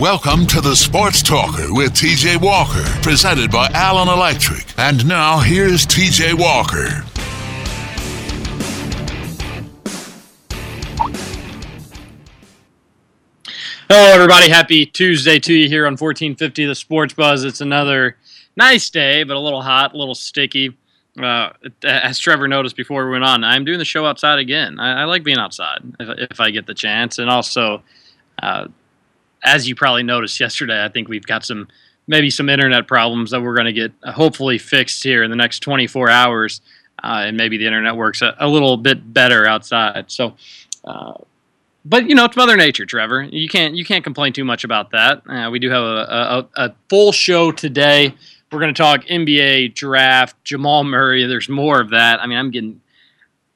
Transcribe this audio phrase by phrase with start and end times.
[0.00, 4.64] Welcome to the Sports Talker with TJ Walker, presented by Allen Electric.
[4.78, 7.02] And now here's TJ Walker.
[13.88, 14.48] Hello, everybody.
[14.48, 17.42] Happy Tuesday to you here on 1450 The Sports Buzz.
[17.42, 18.16] It's another
[18.56, 20.76] nice day, but a little hot, a little sticky.
[21.20, 21.50] Uh,
[21.82, 24.78] as Trevor noticed before we went on, I'm doing the show outside again.
[24.78, 27.18] I, I like being outside if, if, I get the chance.
[27.18, 27.82] And also,
[28.40, 28.68] uh,
[29.42, 31.68] as you probably noticed yesterday, I think we've got some
[32.06, 35.36] maybe some internet problems that we're going to get uh, hopefully fixed here in the
[35.36, 36.60] next 24 hours,
[37.04, 40.10] uh, and maybe the internet works a, a, little bit better outside.
[40.10, 40.34] So,
[40.84, 41.12] uh,
[41.84, 43.22] but you know, it's Mother Nature, Trevor.
[43.22, 45.22] You can't you can't complain too much about that.
[45.28, 48.14] Uh, we do have a, a, a full show today.
[48.50, 51.26] We're going to talk NBA draft, Jamal Murray.
[51.26, 52.20] There's more of that.
[52.20, 52.80] I mean, I'm getting.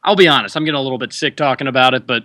[0.05, 0.57] I'll be honest.
[0.57, 2.25] I'm getting a little bit sick talking about it, but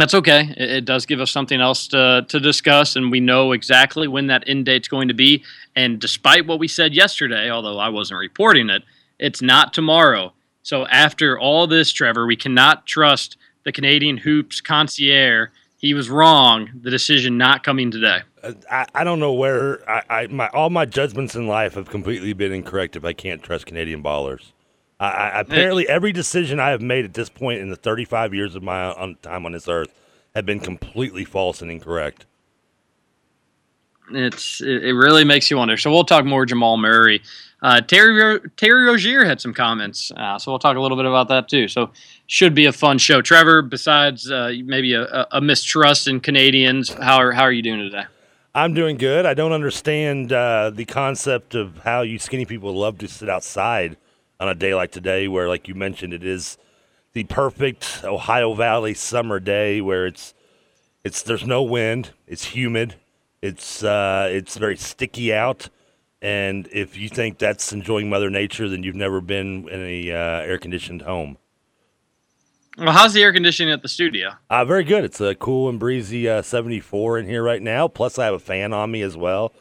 [0.00, 0.54] that's okay.
[0.56, 4.26] It, it, does give us something else to, to discuss, and we know exactly when
[4.26, 5.44] that end date's going to be.
[5.76, 8.82] And despite what we said yesterday, although I wasn't reporting it,
[9.18, 10.32] it's not tomorrow.
[10.62, 15.48] So after all this, Trevor, we cannot trust the Canadian Hoops concierge.
[15.78, 16.68] He was wrong.
[16.82, 18.20] The decision not coming today.
[18.42, 21.88] Uh, I, I don't know where I, I my all my judgments in life have
[21.88, 24.52] completely been incorrect if I can't trust Canadian ballers.
[25.00, 28.64] I, apparently, every decision I have made at this point in the 35 years of
[28.64, 29.94] my on, time on this earth
[30.34, 32.26] have been completely false and incorrect.
[34.10, 35.76] It's it really makes you wonder.
[35.76, 37.22] So we'll talk more Jamal Murray.
[37.60, 41.28] Uh, Terry Terry Rozier had some comments, uh, so we'll talk a little bit about
[41.28, 41.68] that too.
[41.68, 41.90] So
[42.26, 43.20] should be a fun show.
[43.20, 47.80] Trevor, besides uh, maybe a, a, mistrust in Canadians, how are how are you doing
[47.80, 48.04] today?
[48.54, 49.26] I'm doing good.
[49.26, 53.96] I don't understand uh, the concept of how you skinny people love to sit outside
[54.40, 56.58] on a day like today, where, like you mentioned, it is
[57.12, 60.34] the perfect Ohio Valley summer day where it's
[61.04, 62.96] it's there's no wind, it's humid,
[63.42, 65.68] it's uh, it's very sticky out,
[66.20, 70.40] and if you think that's enjoying Mother Nature, then you've never been in a uh,
[70.42, 71.38] air conditioned home.
[72.76, 74.34] Well, how's the air conditioning at the studio?
[74.48, 75.04] Uh, very good.
[75.04, 77.88] It's a cool and breezy uh, 74 in here right now.
[77.88, 79.52] Plus, I have a fan on me as well.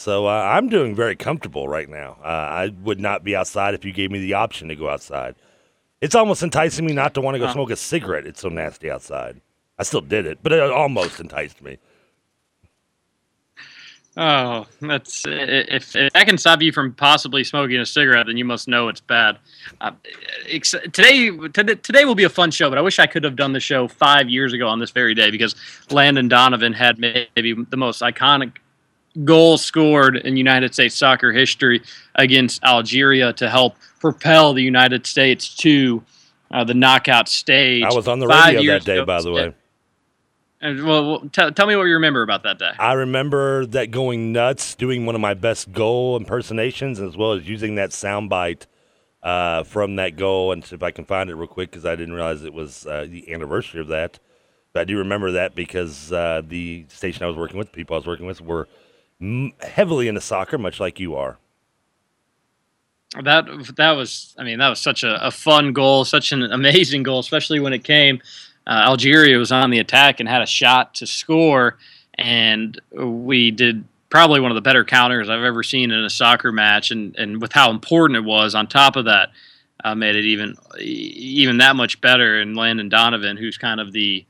[0.00, 2.16] So uh, I'm doing very comfortable right now.
[2.24, 5.34] Uh, I would not be outside if you gave me the option to go outside.
[6.00, 8.26] It's almost enticing me not to want to go smoke a cigarette.
[8.26, 9.42] It's so nasty outside.
[9.78, 11.76] I still did it, but it almost enticed me.
[14.16, 18.44] Oh, that's if, if that can stop you from possibly smoking a cigarette, then you
[18.46, 19.36] must know it's bad.
[19.82, 19.90] Uh,
[20.92, 23.60] today, today will be a fun show, but I wish I could have done the
[23.60, 25.54] show five years ago on this very day because
[25.90, 28.52] Landon Donovan had maybe the most iconic
[29.24, 31.82] goal scored in United States soccer history
[32.14, 36.02] against Algeria to help propel the United States to
[36.50, 37.84] uh, the knockout stage.
[37.84, 39.54] I was on the radio that day, by the way.
[40.62, 42.72] And well, t- tell me what you remember about that day.
[42.78, 47.48] I remember that going nuts, doing one of my best goal impersonations, as well as
[47.48, 48.66] using that soundbite
[49.22, 50.52] uh, from that goal.
[50.52, 53.06] And if I can find it real quick, because I didn't realize it was uh,
[53.08, 54.18] the anniversary of that.
[54.74, 57.94] But I do remember that because uh, the station I was working with, the people
[57.94, 58.68] I was working with, were
[59.60, 61.38] heavily into soccer, much like you are.
[63.22, 67.02] That that was, I mean, that was such a, a fun goal, such an amazing
[67.02, 68.20] goal, especially when it came.
[68.66, 71.76] Uh, Algeria was on the attack and had a shot to score,
[72.14, 76.52] and we did probably one of the better counters I've ever seen in a soccer
[76.52, 78.54] match, and and with how important it was.
[78.54, 79.30] On top of that,
[79.82, 82.40] uh, made it even even that much better.
[82.40, 84.24] And Landon Donovan, who's kind of the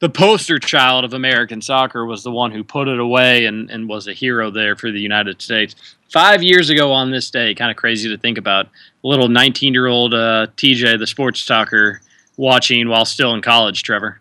[0.00, 3.88] the poster child of American soccer was the one who put it away and, and
[3.88, 5.74] was a hero there for the United States.
[6.10, 8.68] Five years ago on this day, kind of crazy to think about.
[9.02, 12.00] Little 19 year old uh, TJ, the sports talker,
[12.36, 14.20] watching while still in college, Trevor.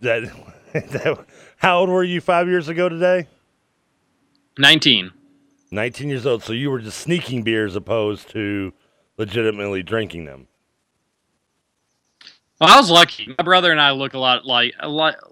[0.00, 0.30] That,
[0.72, 1.24] that,
[1.56, 3.26] how old were you five years ago today?
[4.58, 5.10] 19.
[5.70, 6.42] 19 years old.
[6.42, 8.72] So you were just sneaking beers opposed to
[9.18, 10.46] legitimately drinking them.
[12.64, 13.34] Well, I was lucky.
[13.36, 14.72] My brother and I look a lot like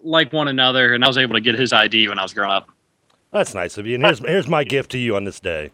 [0.02, 2.50] like one another, and I was able to get his ID when I was growing
[2.50, 2.68] up.
[3.32, 3.94] That's nice of you.
[3.94, 5.70] And here's here's my gift to you on this day.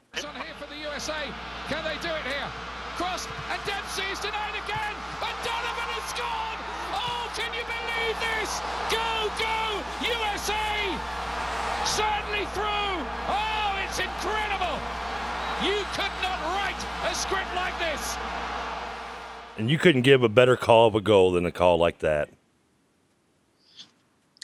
[19.58, 22.30] And you couldn't give a better call of a goal than a call like that.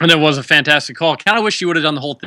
[0.00, 1.16] And it was a fantastic call.
[1.16, 2.18] Kind of wish you would have done the whole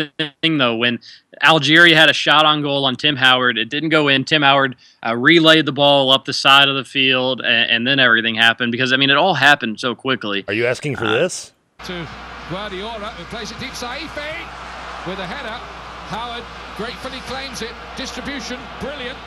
[0.41, 0.77] thing though.
[0.77, 0.99] When
[1.43, 4.23] Algeria had a shot on goal on Tim Howard, it didn't go in.
[4.23, 7.99] Tim Howard uh, relayed the ball up the side of the field, and, and, then
[7.99, 10.45] everything happened because I mean it all happened so quickly.
[10.47, 11.51] Are you asking for uh, this?
[11.85, 12.07] To
[12.49, 14.01] Guardiola, who plays it deep side.
[15.05, 15.59] with a header.
[16.07, 16.45] Howard
[16.77, 17.73] gratefully claims it.
[17.97, 19.17] Distribution, brilliant.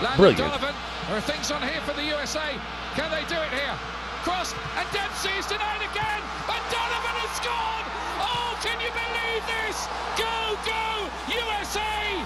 [0.00, 0.38] Landon Brilliant.
[0.38, 0.74] Donovan.
[1.08, 2.54] There are things on here for the USA.
[2.94, 3.74] Can they do it here?
[4.22, 6.22] Cross and Dempsey is denied again.
[6.46, 7.86] And Donovan has scored.
[8.22, 9.90] Oh, can you believe this?
[10.14, 12.22] Go, go, USA!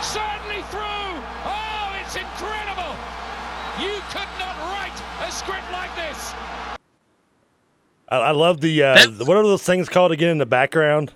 [0.00, 1.12] Certainly through.
[1.44, 2.96] Oh, it's incredible.
[3.76, 4.96] You could not write
[5.28, 6.32] a script like this.
[8.08, 11.12] I, I love the, uh, the what are those things called again in the background?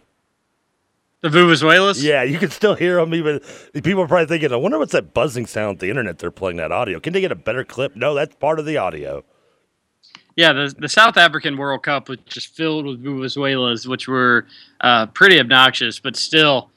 [1.30, 2.02] The Vuvuzelas?
[2.02, 3.14] Yeah, you can still hear them.
[3.14, 3.40] Even
[3.82, 6.18] people are probably thinking, "I wonder what's that buzzing sound at the internet?
[6.18, 7.00] They're playing that audio.
[7.00, 9.24] Can they get a better clip?" No, that's part of the audio.
[10.36, 14.46] Yeah, the, the South African World Cup was just filled with Vuvuzelas, which were
[14.82, 16.70] uh, pretty obnoxious, but still,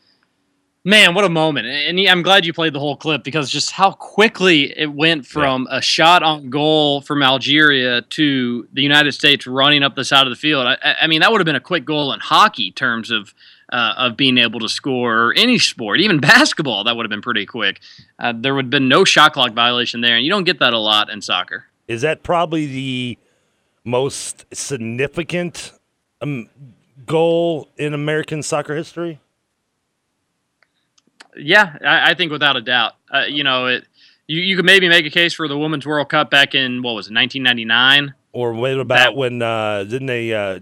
[0.86, 1.68] man, what a moment.
[1.68, 5.68] And I'm glad you played the whole clip because just how quickly it went from
[5.70, 10.32] a shot on goal from Algeria to the United States running up the side of
[10.32, 10.66] the field.
[10.66, 13.34] I- I mean, that would have been a quick goal in hockey terms of.
[13.72, 17.22] Uh, of being able to score or any sport, even basketball, that would have been
[17.22, 17.80] pretty quick.
[18.18, 20.74] Uh, there would have been no shot clock violation there, and you don't get that
[20.74, 21.66] a lot in soccer.
[21.88, 23.18] Is that probably the
[23.84, 25.72] most significant
[26.20, 26.50] um,
[27.06, 29.20] goal in American soccer history?
[31.38, 32.94] Yeah, I, I think without a doubt.
[33.14, 33.86] Uh, you know, it.
[34.28, 36.94] You, you could maybe make a case for the Women's World Cup back in what
[36.94, 38.14] was it, 1999?
[38.32, 40.34] Or what about That- when uh, didn't they?
[40.34, 40.60] Uh,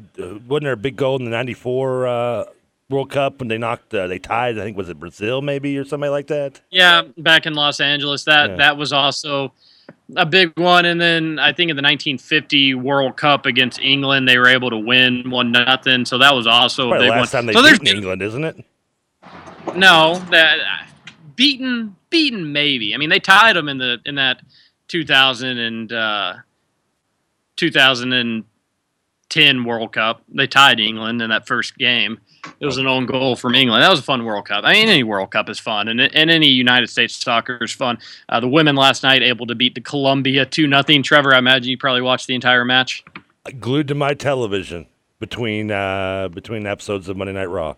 [0.47, 2.43] wasn't there a big goal in the '94 uh,
[2.89, 3.93] World Cup when they knocked?
[3.93, 4.57] Uh, they tied.
[4.57, 6.61] I think was it Brazil maybe or somebody like that.
[6.71, 8.23] Yeah, back in Los Angeles.
[8.23, 8.55] That Yeah.
[8.57, 9.53] that was also
[10.15, 10.85] a big one.
[10.85, 14.77] And then I think in the 1950 World Cup against England, they were able to
[14.77, 16.05] win one nothing.
[16.05, 17.43] So that was also a big last one.
[17.43, 18.63] time they so beat England, isn't it?
[19.75, 20.87] No, that
[21.35, 22.93] beaten, beaten maybe.
[22.95, 24.41] I mean, they tied them in the in that
[24.87, 26.35] 2000 and uh,
[29.29, 30.21] 2010 World Cup.
[30.29, 32.19] They tied England in that first game.
[32.59, 33.83] It was an own goal from England.
[33.83, 34.63] That was a fun World Cup.
[34.63, 37.97] I mean, any World Cup is fun, and, and any United States soccer is fun.
[38.29, 41.03] Uh, the women last night able to beat the Colombia two nothing.
[41.03, 43.03] Trevor, I imagine you probably watched the entire match.
[43.59, 44.87] Glued to my television
[45.19, 47.75] between uh, between episodes of Monday Night Raw.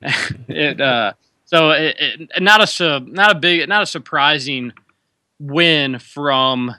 [0.48, 1.12] it uh,
[1.44, 4.72] so it, it, not a not a big not a surprising
[5.38, 6.74] win from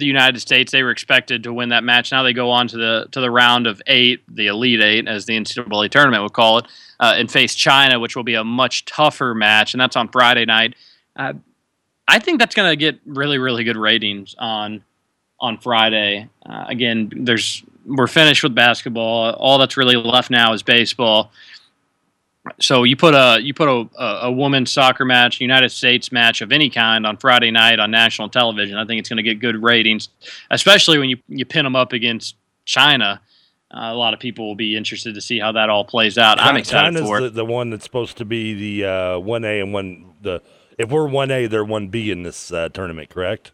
[0.00, 0.72] the United States.
[0.72, 2.10] They were expected to win that match.
[2.10, 5.26] Now they go on to the to the round of eight, the Elite Eight, as
[5.26, 6.66] the NCAA tournament would call it,
[6.98, 10.44] uh, and face China, which will be a much tougher match, and that's on Friday
[10.44, 10.74] night.
[11.14, 11.34] Uh,
[12.08, 14.82] I think that's going to get really really good ratings on
[15.38, 16.28] on Friday.
[16.44, 19.32] Uh, again, there's we're finished with basketball.
[19.34, 21.30] All that's really left now is baseball
[22.58, 26.52] so you put a you put a, a, women's soccer match, United States match of
[26.52, 28.76] any kind on Friday night on national television.
[28.76, 30.08] I think it's going to get good ratings,
[30.50, 33.20] especially when you you pin them up against China.
[33.72, 36.40] Uh, a lot of people will be interested to see how that all plays out.
[36.40, 37.20] I'm excited China's for it.
[37.20, 40.42] the, the one that's supposed to be the one A and one the.
[40.78, 43.52] If we're one A, they're one B in this uh, tournament, correct?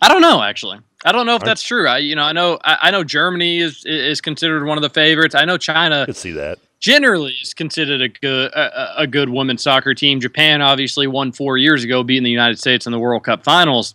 [0.00, 0.78] I don't know actually.
[1.04, 1.88] I don't know if Aren't- that's true.
[1.88, 4.90] I you know I know I, I know Germany is is considered one of the
[4.90, 5.34] favorites.
[5.34, 6.58] I know China I could see that.
[6.80, 10.20] Generally is considered a good a, a good women's soccer team.
[10.20, 13.94] Japan obviously won four years ago, beating the United States in the World Cup finals.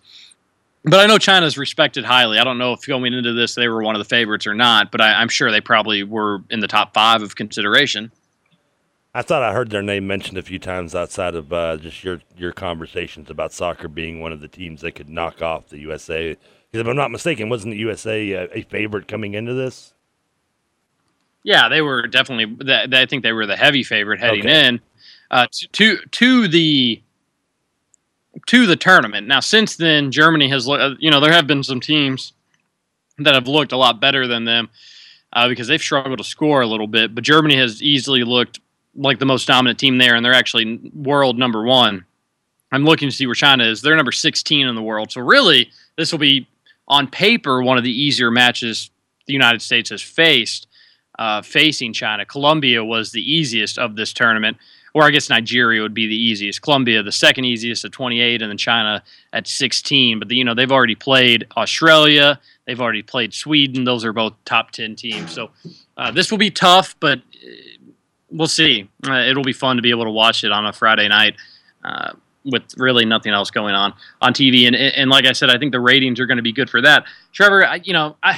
[0.86, 2.40] But I know China's respected highly.
[2.40, 4.92] I don't know if going into this they were one of the favorites or not,
[4.92, 8.12] but I, I'm sure they probably were in the top five of consideration.
[9.16, 12.20] I thought I heard their name mentioned a few times outside of uh, just your
[12.36, 16.36] your conversations about soccer being one of the teams that could knock off the USA.
[16.72, 19.93] Because if I'm not mistaken, wasn't the USA a, a favorite coming into this?
[21.44, 22.56] Yeah, they were definitely.
[22.66, 24.68] th- I think they were the heavy favorite heading Okay.
[24.68, 24.80] in
[25.30, 27.02] uh, to, to the
[28.48, 29.28] to the tournament.
[29.28, 30.68] Now, since then, Germany has.
[31.00, 32.34] You know, there have been some teams
[33.20, 34.70] that have looked a lot better than them
[35.34, 37.14] uh, because they've struggled to score a little bit.
[37.14, 38.60] But Germany has easily looked
[38.96, 42.06] like the most dominant team there, and they're actually world number one.
[42.72, 43.82] I'm looking to see where China is.
[43.82, 45.12] They're number 16 in the world.
[45.12, 46.48] So really, this will be
[46.88, 48.90] on paper one of the easier matches
[49.28, 50.68] the United States has faced
[51.20, 52.26] uh, facing China.
[52.26, 54.58] Colombia was the easiest of this tournament,
[54.94, 56.62] or I guess Nigeria would be the easiest.
[56.62, 60.20] Colombia, the second easiest at 28, and then China at 16.
[60.20, 63.84] But you know they've already played Australia, they've already played Sweden.
[63.84, 65.32] Those are both top 10 teams.
[65.32, 65.52] So
[65.98, 67.48] uh, this will be tough, but uh,
[68.32, 68.90] we'll see.
[69.08, 71.36] Uh, it'll be fun to be able to watch it on a Friday night.
[71.84, 72.14] Uh,
[72.46, 75.72] with really nothing else going on on TV, and and like I said, I think
[75.72, 77.06] the ratings are going to be good for that.
[77.32, 78.38] Trevor, I, you know, I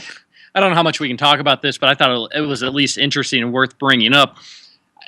[0.56, 2.64] I don't know how much we can talk about this, but I thought it was
[2.64, 4.38] at least interesting and worth bringing up.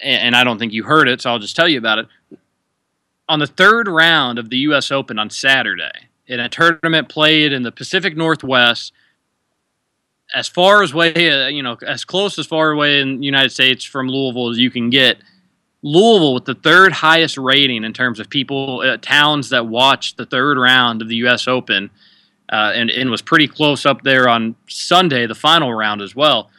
[0.04, 2.08] And I don't think you heard it, so I'll just tell you about it.
[3.30, 4.92] On the third round of the U.S.
[4.92, 8.92] Open on Saturday, in a tournament played in the Pacific Northwest,
[10.36, 13.52] as far as way, uh, you know, as close as far away in the United
[13.52, 15.18] States from Louisville as you can get.
[15.82, 20.26] Louisville with the third highest rating in terms of people, uh, towns that watched the
[20.26, 21.48] third round of the U.S.
[21.48, 21.90] Open,
[22.50, 26.50] uh, and, and was pretty close up there on Sunday, the final round as well.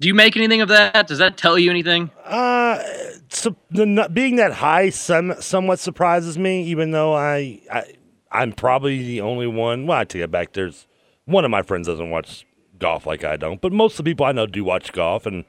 [0.00, 1.08] Do you make anything of that?
[1.08, 2.10] Does that tell you anything?
[2.24, 2.82] Uh,
[3.30, 7.94] so the, being that high some, somewhat surprises me, even though I, I
[8.30, 9.86] I'm probably the only one.
[9.86, 10.52] Well, I take it back.
[10.52, 10.86] There's
[11.24, 12.46] one of my friends doesn't watch
[12.78, 15.44] golf like I don't, but most of the people I know do watch golf, and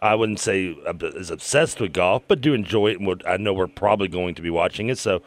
[0.00, 0.76] I wouldn't say
[1.14, 3.00] is obsessed with golf, but do enjoy it.
[3.00, 4.98] And I know we're probably going to be watching it.
[4.98, 5.22] So,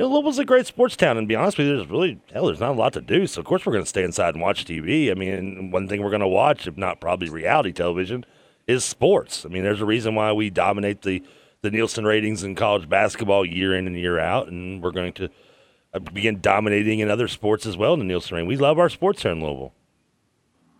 [0.00, 2.18] you know, Louisville's a great sports town, and to be honest with you, there's really
[2.32, 3.26] hell, there's not a lot to do.
[3.26, 5.10] So, of course, we're going to stay inside and watch TV.
[5.10, 8.24] I mean, one thing we're going to watch, if not probably reality television,
[8.66, 9.44] is sports.
[9.44, 11.22] I mean, there's a reason why we dominate the
[11.60, 15.28] the Nielsen ratings in college basketball year in and year out, and we're going to
[15.92, 18.48] uh, begin dominating in other sports as well in the Nielsen rating.
[18.48, 19.74] We love our sports here in Louisville.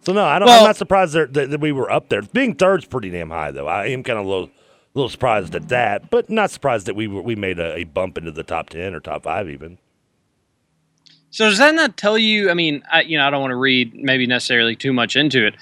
[0.01, 2.23] So no, I don't, well, I'm not surprised that, that, we were up there.
[2.23, 3.67] Being third's pretty damn high, though.
[3.67, 4.25] I am kind of
[4.95, 7.85] a little, surprised at that, but not surprised that we were, we made a, a
[7.85, 9.79] bump into the top ten or top five even.
[11.31, 12.51] So does that not tell you?
[12.51, 15.47] I mean, I, you know, I don't want to read maybe necessarily too much into
[15.47, 15.55] it,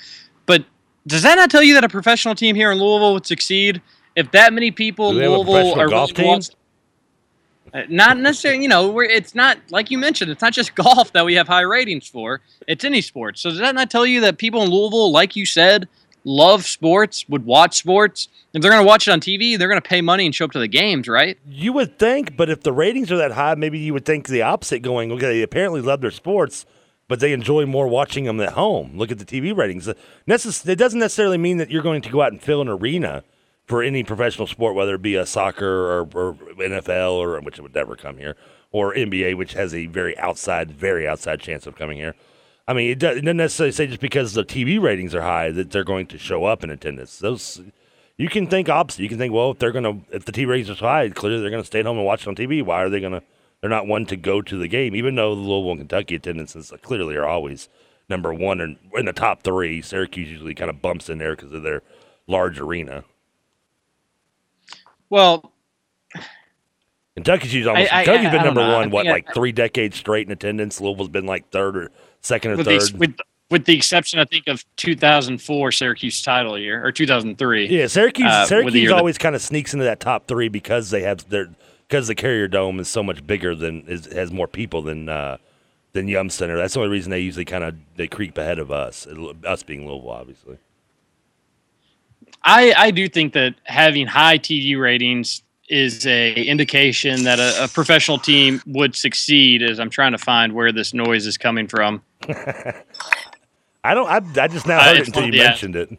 [0.46, 0.64] but
[1.06, 3.82] does that not tell you that a professional team here in Louisville would succeed
[4.16, 6.40] if that many people in Louisville are golf team?
[7.72, 10.30] Uh, not necessarily, you know, it's not like you mentioned.
[10.30, 12.40] It's not just golf that we have high ratings for.
[12.66, 13.38] It's any sport.
[13.38, 15.88] So does that not tell you that people in Louisville, like you said,
[16.28, 18.28] love sports, would watch sports?
[18.52, 20.44] If they're going to watch it on TV, they're going to pay money and show
[20.44, 21.38] up to the games, right?
[21.46, 24.42] You would think, but if the ratings are that high, maybe you would think the
[24.42, 24.80] opposite.
[24.80, 26.66] Going, okay, they apparently love their sports,
[27.08, 28.92] but they enjoy more watching them at home.
[28.96, 29.88] Look at the TV ratings.
[29.88, 29.94] Uh,
[30.26, 33.24] it doesn't necessarily mean that you're going to go out and fill an arena
[33.66, 37.74] for any professional sport, whether it be a soccer or, or NFL or which would
[37.74, 38.36] never come here,
[38.70, 42.14] or NBA, which has a very outside, very outside chance of coming here.
[42.68, 45.84] I mean, it doesn't necessarily say just because the TV ratings are high that they're
[45.84, 47.18] going to show up in attendance.
[47.18, 47.62] Those
[48.18, 49.00] you can think opposite.
[49.00, 51.50] You can think, well, if they're gonna, if the TV ratings are high, clearly they're
[51.50, 52.62] gonna stay at home and watch it on TV.
[52.62, 53.22] Why are they gonna?
[53.62, 56.72] They're not one to go to the game, even though the Louisville and Kentucky attendances
[56.82, 57.70] clearly are always
[58.08, 59.80] number one and in the top three.
[59.80, 61.82] Syracuse usually kind of bumps in there because of their
[62.26, 63.04] large arena.
[65.08, 65.52] Well,
[67.14, 68.90] Kentucky's almost I, I, Kentucky's been number one.
[68.90, 70.80] What like three decades straight in attendance.
[70.80, 72.80] Louisville's been like third or second or with third.
[72.80, 73.14] The, with
[73.50, 77.68] with the exception, I think, of 2004 Syracuse title year or 2003.
[77.68, 78.26] Yeah, Syracuse.
[78.26, 81.48] Uh, Syracuse always that, kind of sneaks into that top three because they have their
[81.88, 85.38] because the Carrier Dome is so much bigger than is, has more people than uh,
[85.92, 86.56] than Yum Center.
[86.56, 89.06] That's the only reason they usually kind of they creep ahead of us.
[89.44, 90.58] Us being Louisville, obviously.
[92.44, 97.68] I, I do think that having high TV ratings is a indication that a, a,
[97.68, 99.62] professional team would succeed.
[99.62, 102.02] As I'm trying to find where this noise is coming from.
[103.84, 104.08] I don't.
[104.08, 105.48] I, I just now heard it until you yeah.
[105.48, 105.98] mentioned it.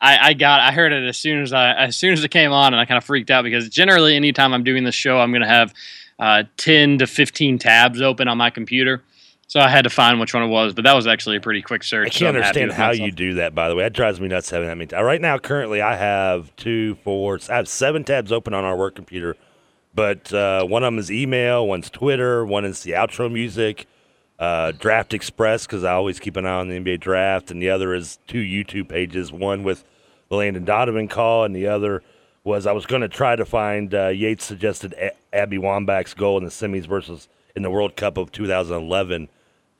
[0.00, 0.60] I, I got.
[0.60, 2.84] I heard it as soon as I as soon as it came on, and I
[2.84, 5.72] kind of freaked out because generally, anytime I'm doing this show, I'm going to have
[6.18, 9.02] uh, 10 to 15 tabs open on my computer.
[9.52, 11.60] So I had to find which one it was, but that was actually a pretty
[11.60, 12.06] quick search.
[12.06, 13.04] I can't so understand how myself.
[13.04, 13.54] you do that.
[13.54, 14.86] By the way, that drives me nuts having that many.
[14.86, 15.04] Tabs.
[15.04, 18.94] Right now, currently, I have two, four, I have seven tabs open on our work
[18.94, 19.36] computer,
[19.94, 23.86] but uh, one of them is email, one's Twitter, one is the outro music,
[24.38, 27.68] uh, Draft Express because I always keep an eye on the NBA draft, and the
[27.68, 29.32] other is two YouTube pages.
[29.32, 29.84] One with
[30.30, 32.02] the Landon Donovan call, and the other
[32.42, 36.38] was I was going to try to find uh, Yates suggested a- Abby Wambach's goal
[36.38, 39.28] in the semis versus in the World Cup of 2011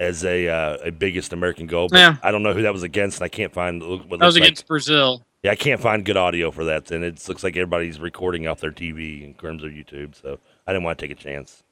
[0.03, 1.89] as a uh, a biggest American goal.
[1.89, 2.17] But yeah.
[2.23, 4.63] I don't know who that was against, and I can't find what that was against
[4.63, 4.69] like.
[4.69, 5.25] Brazil.
[5.43, 8.61] Yeah, I can't find good audio for that, and it looks like everybody's recording off
[8.61, 10.15] their TV in terms of YouTube.
[10.21, 11.63] So I didn't want to take a chance.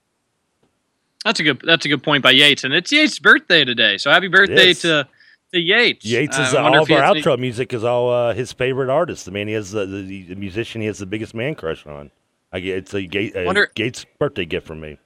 [1.24, 1.60] That's a good.
[1.64, 3.98] That's a good point by Yates, and it's Yates' birthday today.
[3.98, 5.06] So happy birthday to
[5.52, 6.04] to Yates.
[6.04, 7.42] Yates is uh, all of our outro any...
[7.42, 9.24] music is all uh, his favorite artist.
[9.24, 12.10] The man he has the, the, the, musician he has the biggest man crush on.
[12.52, 13.08] I get it's a,
[13.38, 13.70] a wonder...
[13.74, 14.98] Gates birthday gift from me.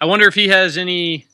[0.00, 1.26] I wonder if he has any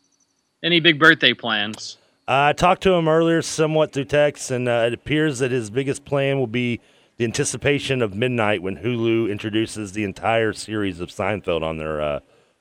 [0.62, 1.98] any big birthday plans?
[2.28, 6.04] I talked to him earlier, somewhat through text, and uh, it appears that his biggest
[6.04, 6.80] plan will be
[7.16, 12.20] the anticipation of midnight when Hulu introduces the entire series of Seinfeld on their uh,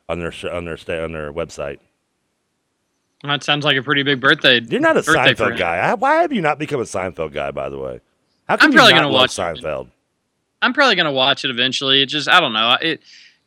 [0.10, 1.77] on their sh- on their sta- on their website.
[3.24, 4.60] That sounds like a pretty big birthday.
[4.62, 5.93] You're not a Seinfeld guy.
[5.93, 7.51] Why have you not become a Seinfeld guy?
[7.51, 8.01] By the way,
[8.48, 9.89] how I'm probably going to watch Seinfeld?
[10.62, 12.01] I'm probably going to watch it eventually.
[12.01, 12.77] It just I don't know.
[12.81, 13.01] It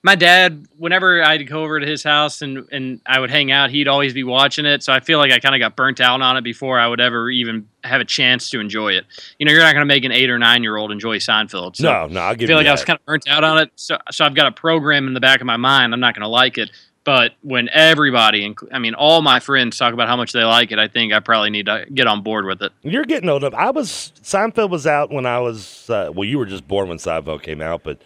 [0.05, 3.71] my dad, whenever I'd go over to his house and, and I would hang out,
[3.71, 4.83] he'd always be watching it.
[4.83, 7.01] So I feel like I kind of got burnt out on it before I would
[7.01, 9.07] ever even have a chance to enjoy it.
[9.39, 11.77] You know, you're not going to make an eight or nine year old enjoy Seinfeld.
[11.77, 12.69] So no, no, I'll give I feel like that.
[12.69, 13.71] I was kind of burnt out on it.
[13.77, 15.95] So, so I've got a program in the back of my mind.
[15.95, 16.71] I'm not going to like it.
[17.05, 20.79] But when everybody, I mean, all my friends talk about how much they like it,
[20.79, 22.73] I think I probably need to get on board with it.
[22.83, 23.59] You're getting old enough.
[23.59, 26.25] I was Seinfeld was out when I was uh, well.
[26.25, 28.01] You were just born when Seinfeld came out, but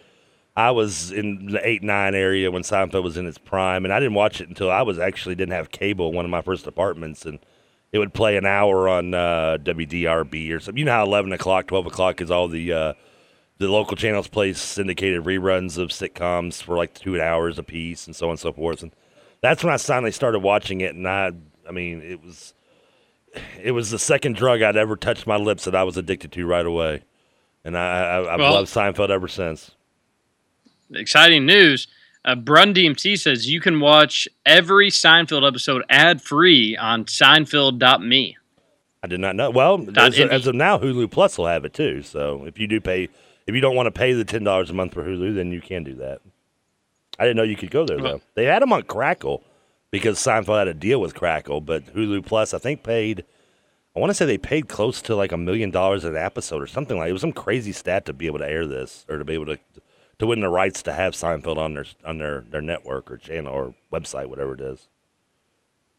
[0.58, 4.00] I was in the eight nine area when Seinfeld was in its prime, and I
[4.00, 6.08] didn't watch it until I was actually didn't have cable.
[6.08, 7.38] in One of my first apartments, and
[7.92, 10.78] it would play an hour on uh, WDRB or something.
[10.78, 12.94] You know how eleven o'clock, twelve o'clock is all the uh,
[13.58, 18.16] the local channels play syndicated reruns of sitcoms for like two hours a piece and
[18.16, 18.82] so on and so forth.
[18.82, 18.92] And
[19.40, 20.94] that's when I finally started watching it.
[20.94, 21.30] And I,
[21.68, 22.54] I mean, it was,
[23.62, 26.46] it was the second drug I'd ever touched my lips that I was addicted to
[26.46, 27.04] right away.
[27.64, 29.72] And I, I, have well, loved Seinfeld ever since.
[30.94, 31.88] Exciting news.
[32.24, 38.36] Uh, Brun DMC says you can watch every Seinfeld episode ad free on Seinfeld.me.
[39.02, 39.50] I did not know.
[39.50, 42.02] Well, as, as, of now, Hulu Plus will have it too.
[42.02, 43.08] So if you do pay
[43.46, 45.60] if you don't want to pay the ten dollars a month for Hulu, then you
[45.60, 46.20] can do that.
[47.18, 48.20] I didn't know you could go there though.
[48.34, 49.42] They had them on Crackle
[49.90, 53.24] because Seinfeld had a deal with Crackle, but Hulu Plus I think paid.
[53.96, 56.66] I want to say they paid close to like a million dollars an episode or
[56.66, 57.08] something like.
[57.08, 59.46] It was some crazy stat to be able to air this or to be able
[59.46, 59.58] to
[60.18, 63.52] to win the rights to have Seinfeld on their on their their network or channel
[63.52, 64.88] or website, whatever it is.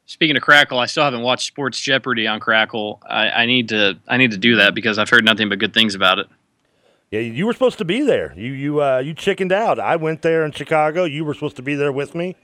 [0.05, 2.99] Speaking of Crackle, I still haven't watched Sports Jeopardy on Crackle.
[3.07, 5.73] I, I need to I need to do that because I've heard nothing but good
[5.73, 6.27] things about it.
[7.11, 8.33] Yeah, you were supposed to be there.
[8.35, 9.79] You you uh, you chickened out.
[9.79, 11.05] I went there in Chicago.
[11.05, 12.35] You were supposed to be there with me.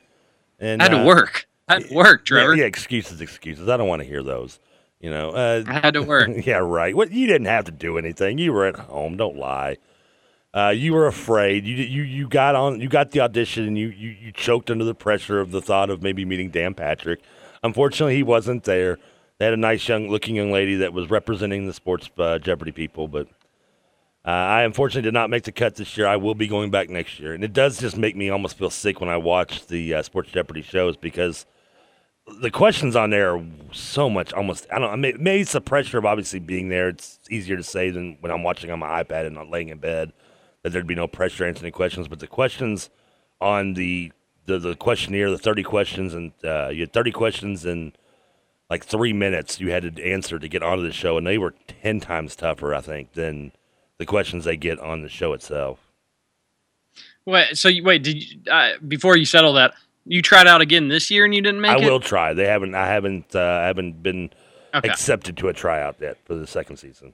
[0.59, 1.47] And I had to uh, work.
[1.67, 2.55] I had to work, Trevor.
[2.55, 3.67] Yeah, yeah, excuses, excuses.
[3.67, 4.59] I don't want to hear those.
[4.99, 6.29] You know, uh, I had to work.
[6.45, 6.95] yeah, right.
[6.95, 8.37] What you didn't have to do anything.
[8.37, 9.17] You were at home.
[9.17, 9.77] Don't lie.
[10.55, 11.65] Uh, you were afraid.
[11.65, 12.79] You you you got on.
[12.79, 15.89] You got the audition, and you, you you choked under the pressure of the thought
[15.89, 17.19] of maybe meeting Dan Patrick.
[17.61, 18.97] Unfortunately, he wasn't there.
[19.37, 22.71] They had a nice young looking young lady that was representing the sports uh, Jeopardy
[22.71, 23.27] people, but
[24.23, 26.07] uh, I unfortunately did not make the cut this year.
[26.07, 28.69] I will be going back next year, and it does just make me almost feel
[28.69, 31.45] sick when I watch the uh, Sports Jeopardy shows because
[32.41, 34.31] the questions on there are so much.
[34.31, 34.89] Almost, I don't.
[34.89, 36.87] I mean, maybe it's the pressure of obviously being there.
[36.87, 39.79] It's easier to say than when I'm watching on my iPad and not laying in
[39.79, 40.13] bed
[40.65, 42.07] that there'd be no pressure answering questions.
[42.07, 42.89] But the questions
[43.39, 44.11] on the
[44.47, 47.93] the, the questionnaire, the 30 questions, and uh, you had 30 questions in
[48.67, 51.53] like three minutes you had to answer to get onto the show, and they were
[51.67, 53.51] 10 times tougher, I think, than
[53.99, 55.79] the questions they get on the show itself.
[57.25, 59.75] Wait, so you, wait, did you, uh, before you settle that,
[60.05, 61.83] you tried out again this year and you didn't make I it?
[61.83, 62.33] I will try.
[62.33, 62.73] They haven't.
[62.73, 63.35] I haven't.
[63.35, 64.31] Uh, I haven't been
[64.73, 64.89] okay.
[64.89, 67.13] accepted to a tryout yet for the second season.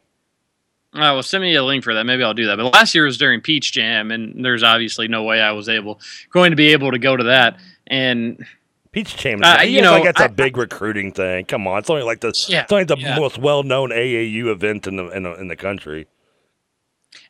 [0.94, 2.06] Oh, well, send me a link for that.
[2.06, 2.58] Maybe I'll do that.
[2.58, 6.02] But last year was during Peach Jam, and there's obviously no way I was able
[6.32, 7.60] going to be able to go to that.
[7.88, 8.46] And
[8.92, 11.46] Peach Jam, uh, you know, like that's a big recruiting thing.
[11.46, 13.18] Come on, it's only like the yeah, it's only the yeah.
[13.18, 16.08] most well known AAU event in the, in the in the country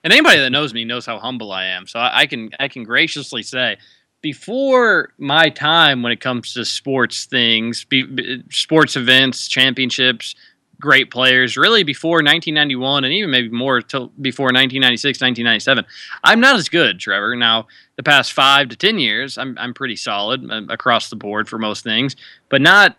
[0.04, 1.88] and anybody that knows me knows how humble I am.
[1.88, 3.78] So I, I can I can graciously say,
[4.22, 10.36] before my time when it comes to sports things, be, sports events, championships,
[10.82, 15.86] great players, really before 1991 and even maybe more till before 1996, 1997,
[16.24, 17.36] I'm not as good, Trevor.
[17.36, 21.48] Now the past five to ten years, I'm I'm pretty solid uh, across the board
[21.48, 22.16] for most things,
[22.50, 22.98] but not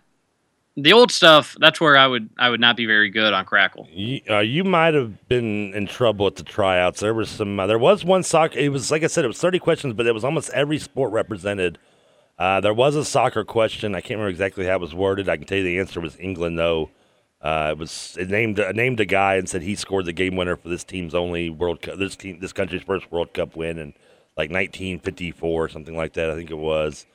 [0.75, 3.87] the old stuff that's where i would i would not be very good on crackle.
[3.91, 6.99] You, uh, you might have been in trouble at the tryouts.
[6.99, 9.39] There was some uh, there was one soccer it was like i said it was
[9.39, 11.77] 30 questions but it was almost every sport represented.
[12.39, 13.93] Uh, there was a soccer question.
[13.93, 15.29] I can't remember exactly how it was worded.
[15.29, 16.89] I can tell you the answer was england though
[17.43, 20.35] uh, it was it named uh, named a guy and said he scored the game
[20.35, 23.77] winner for this team's only world cup this team this country's first world cup win
[23.77, 23.93] in
[24.35, 27.05] like 1954 or something like that i think it was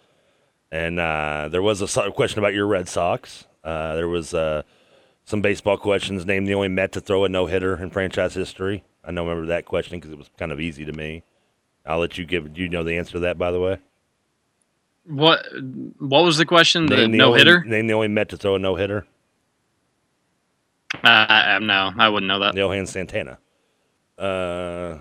[0.70, 3.46] and uh, there was a question about your Red Sox.
[3.64, 4.62] Uh, there was uh,
[5.24, 6.26] some baseball questions.
[6.26, 8.84] Name the only Met to throw a no hitter in franchise history.
[9.02, 11.22] I don't remember that question because it was kind of easy to me.
[11.86, 12.52] I'll let you give.
[12.52, 13.78] Do you know the answer to that, by the way?
[15.06, 15.42] What
[15.98, 16.84] What was the question?
[16.84, 17.64] Name the, the no hitter.
[17.64, 19.06] Name the only Met to throw a no hitter.
[20.94, 22.54] Uh, no, I wouldn't know that.
[22.54, 23.38] Johan Santana.
[24.16, 24.98] Uh,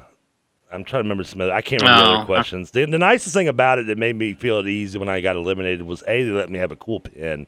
[0.72, 1.54] I'm trying to remember some other.
[1.54, 2.72] I can't remember the other questions.
[2.72, 5.36] The, the, nicest thing about it that made me feel at ease when I got
[5.36, 7.48] eliminated was a they let me have a cool pin,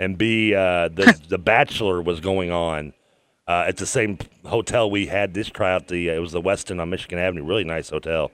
[0.00, 2.94] and b uh, the the Bachelor was going on
[3.46, 5.86] uh, at the same hotel we had this tryout.
[5.86, 8.32] The uh, it was the Westin on Michigan Avenue, really nice hotel,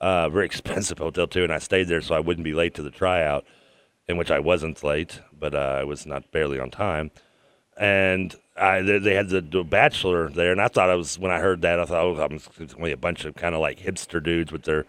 [0.00, 1.42] uh, very expensive hotel too.
[1.42, 3.44] And I stayed there so I wouldn't be late to the tryout,
[4.06, 7.10] in which I wasn't late, but uh, I was not barely on time
[7.78, 11.30] and I, they, they had the, the, Bachelor there, and I thought I was when
[11.30, 12.40] I heard that I thought oh, I'm
[12.76, 14.84] only a bunch of kind of like hipster dudes with their,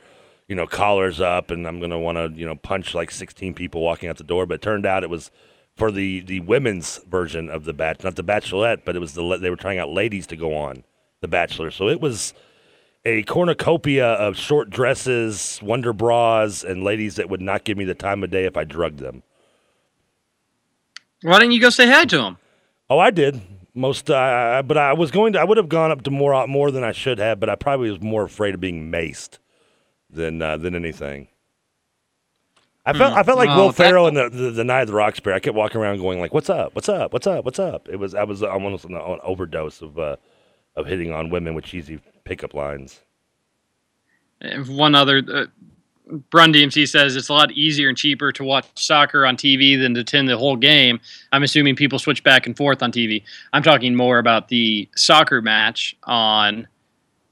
[0.48, 3.82] you know, collars up, and I'm gonna want to you know punch like 16 people
[3.82, 4.48] walking out the door.
[4.48, 5.30] But it turned out it was
[5.76, 9.38] for the the women's version of the Bachelor, not the Bachelorette, but it was the
[9.38, 10.84] they were trying out ladies to go on
[11.22, 11.70] the Bachelor.
[11.70, 12.34] So it was
[13.06, 17.94] a cornucopia of short dresses, wonder bras, and ladies that would not give me the
[17.94, 19.22] time of day if I drugged them.
[21.22, 22.38] Why didn't you go say hi to them?
[22.90, 23.40] Oh, I did
[23.76, 25.40] most, uh, but I was going to.
[25.40, 27.92] I would have gone up to more more than I should have, but I probably
[27.92, 29.38] was more afraid of being maced
[30.10, 31.28] than uh, than anything.
[32.86, 34.88] I felt I felt like Well, Will that- Ferrell in the, the the Night of
[34.88, 35.36] the Roxbury.
[35.36, 36.74] I kept walking around going like, "What's up?
[36.74, 37.14] What's up?
[37.14, 37.46] What's up?
[37.46, 40.16] What's up?" It was I was almost on an overdose of uh,
[40.76, 43.02] of hitting on women with cheesy pickup lines.
[44.42, 45.46] And One other, uh,
[46.30, 49.94] Brun DMC says it's a lot easier and cheaper to watch soccer on TV than
[49.94, 51.00] to attend the whole game.
[51.32, 53.24] I'm assuming people switch back and forth on TV.
[53.54, 56.68] I'm talking more about the soccer match on,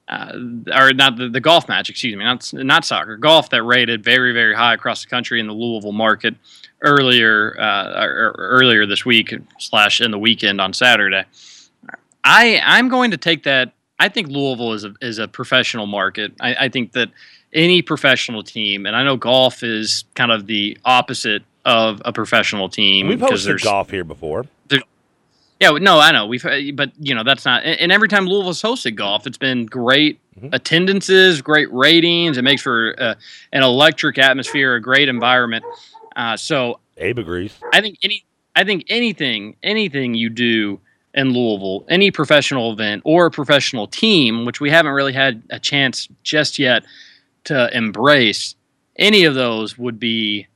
[0.08, 0.32] uh,
[0.76, 4.32] or not the, the golf match, excuse me, not not soccer, golf that rated very
[4.32, 6.36] very high across the country in the Louisville market
[6.82, 8.06] earlier uh,
[8.38, 11.26] earlier this week slash in the weekend on Saturday.
[12.24, 13.74] I I'm going to take that.
[14.00, 16.34] I think Louisville is a is a professional market.
[16.40, 17.10] I, I think that
[17.54, 22.70] any professional team, and I know golf is kind of the opposite of a professional
[22.70, 24.46] team We've hosted golf here before.
[25.60, 26.44] yeah, no, I know we've,
[26.76, 27.64] but you know that's not.
[27.64, 30.54] And every time Louisville's hosted golf, it's been great Mhm.
[30.54, 32.38] attendances, great ratings.
[32.38, 33.16] It makes for uh,
[33.54, 35.66] an electric atmosphere, a great environment.
[36.16, 37.56] Uh, so Abe agrees.
[37.74, 38.24] I think any
[38.56, 40.80] I think anything anything you do
[41.16, 45.60] in Louisville, any professional event or a professional team, which we haven't really had a
[45.60, 46.84] chance just yet
[47.48, 48.56] to embrace,
[48.98, 50.48] any of those would be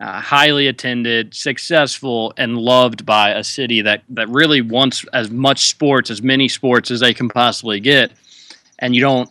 [0.00, 5.68] uh, highly attended, successful, and loved by a city that that really wants as much
[5.68, 8.12] sports, as many sports as they can possibly get,
[8.78, 9.30] and you don't.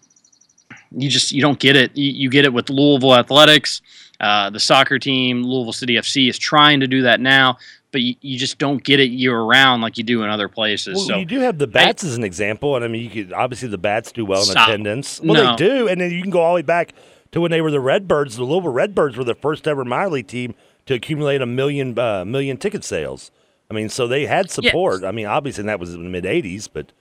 [0.94, 1.96] You just you don't get it.
[1.96, 3.82] You, you get it with Louisville athletics.
[4.20, 7.58] Uh, the soccer team, Louisville City FC, is trying to do that now,
[7.92, 10.96] but you, you just don't get it year round like you do in other places.
[10.96, 13.34] Well, so you do have the bats as an example, and I mean, you could
[13.34, 14.70] obviously the bats do well in Stop.
[14.70, 15.20] attendance.
[15.22, 15.52] Well, No.
[15.56, 16.94] they do, and then you can go all the way back
[17.32, 18.36] to when they were the Redbirds.
[18.38, 22.26] The Louisville Redbirds were the first ever minor league team to accumulate a million uh,
[22.26, 23.32] million ticket sales.
[23.70, 25.04] I mean, so they had support.
[25.04, 26.92] I mean, obviously, that was in the mid '80s, but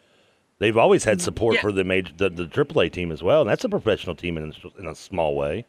[0.60, 1.60] they've always had support Yeah.
[1.62, 4.52] for the major the, the AAA team as well, and that's a professional team in
[4.52, 5.64] a, in a small way.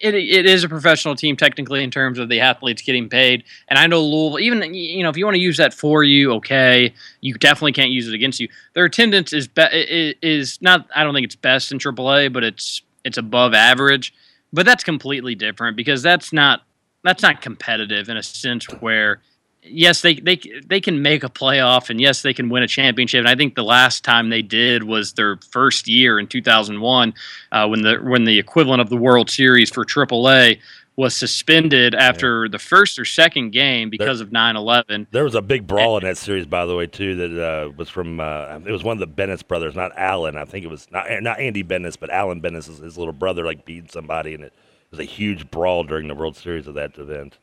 [0.00, 3.44] It, it is a professional team technically in terms of the athletes getting paid.
[3.68, 6.32] And I know Louisville, even you know, if you want to use that for you,
[6.34, 8.48] okay, you definitely can't use it against you.
[8.74, 10.88] Their attendance is be, is not.
[10.94, 14.14] I don't think it's best in AAA, but it's it's above average.
[14.52, 16.62] But that's completely different because that's not
[17.04, 19.20] that's not competitive in a sense where.
[19.62, 23.18] Yes, they, they they can make a playoff, and yes, they can win a championship.
[23.18, 27.14] And I think the last time they did was their first year in 2001,
[27.52, 30.58] uh, when the when the equivalent of the World Series for AAA
[30.96, 35.06] was suspended after the first or second game because of 9/11.
[35.10, 37.14] There was a big brawl in that series, by the way, too.
[37.16, 40.36] That uh, was from uh, it was one of the Benes brothers, not Alan.
[40.36, 43.44] I think it was not not Andy Benes, but Alan Benes, his, his little brother,
[43.44, 44.52] like beat somebody, and it
[44.90, 47.38] was a huge brawl during the World Series of that event.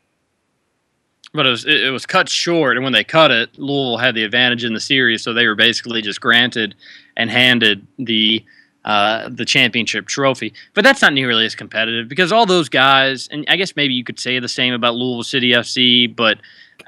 [1.33, 4.15] But it was it, it was cut short, and when they cut it, Louisville had
[4.15, 6.75] the advantage in the series, so they were basically just granted
[7.15, 8.43] and handed the
[8.85, 10.53] uh, the championship trophy.
[10.73, 14.05] But that's not nearly as competitive because all those guys, and I guess maybe you
[14.05, 16.37] could say the same about Louisville City FC, but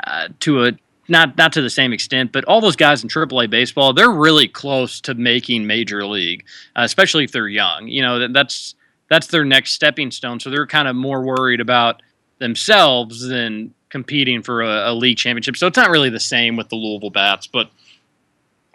[0.06, 0.72] uh, to a
[1.10, 4.48] not not to the same extent, but all those guys in AAA baseball, they're really
[4.48, 6.46] close to making major league,
[6.78, 7.88] uh, especially if they're young.
[7.88, 8.76] You know, that, that's
[9.10, 10.40] that's their next stepping stone.
[10.40, 12.02] So they're kind of more worried about
[12.38, 15.58] themselves than competing for a, a league championship.
[15.58, 17.70] So it's not really the same with the Louisville Bats, but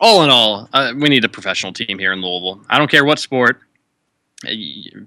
[0.00, 2.60] all in all, uh, we need a professional team here in Louisville.
[2.68, 3.60] I don't care what sport,
[4.46, 4.50] Uh,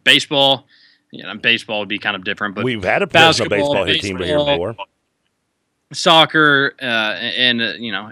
[0.04, 0.66] baseball.
[1.12, 3.86] You know, baseball would be kind of different, but We've had a professional basketball, baseball
[3.86, 4.76] hit team here before.
[5.94, 8.12] soccer uh, and uh, you know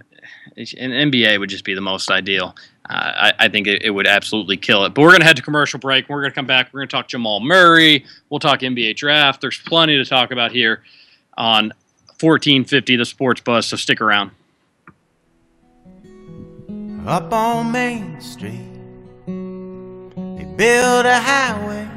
[0.57, 2.55] an NBA would just be the most ideal.
[2.89, 4.93] Uh, I, I think it, it would absolutely kill it.
[4.93, 6.07] But we're gonna head to commercial break.
[6.07, 6.69] We're gonna come back.
[6.71, 8.05] We're gonna talk Jamal Murray.
[8.29, 9.41] We'll talk NBA draft.
[9.41, 10.83] There's plenty to talk about here
[11.37, 11.73] on
[12.19, 14.31] 1450 the Sports Buzz So stick around.
[17.05, 18.73] Up on Main Street,
[19.27, 21.87] they built a highway,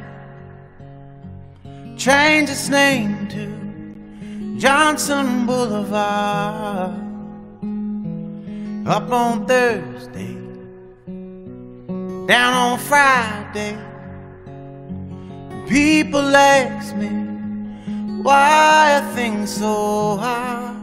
[1.96, 6.94] changed its name to Johnson Boulevard.
[8.86, 10.34] Up on Thursday,
[12.26, 13.78] down on Friday,
[15.68, 17.27] people ask me
[18.22, 20.76] why are things so hard.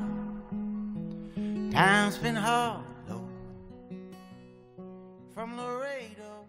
[1.72, 3.22] Time's been hard, Lord
[5.34, 6.48] from Laredo.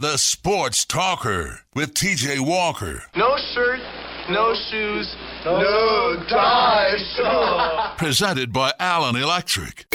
[0.00, 3.04] The Sports Talker with TJ Walker.
[3.16, 3.80] No shirt,
[4.28, 7.96] no shoes, no, no ties.
[7.96, 9.86] Presented by Allen Electric.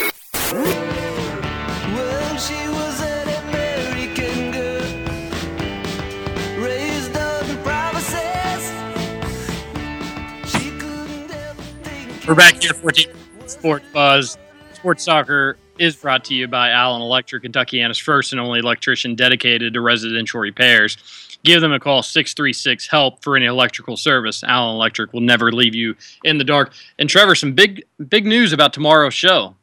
[12.26, 13.08] We're back here, 14
[13.46, 14.38] Sports Buzz.
[14.72, 19.74] Sports Talker is brought to you by Allen Electric, Kentuckiana's first and only electrician dedicated
[19.74, 20.96] to residential repairs.
[21.44, 24.42] Give them a call, 636 HELP, for any electrical service.
[24.44, 26.72] Allen Electric will never leave you in the dark.
[26.98, 29.56] And Trevor, some big, big news about tomorrow's show.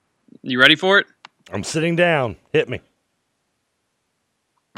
[0.44, 1.08] You ready for it?
[1.52, 2.36] I'm sitting down.
[2.52, 2.82] Hit me.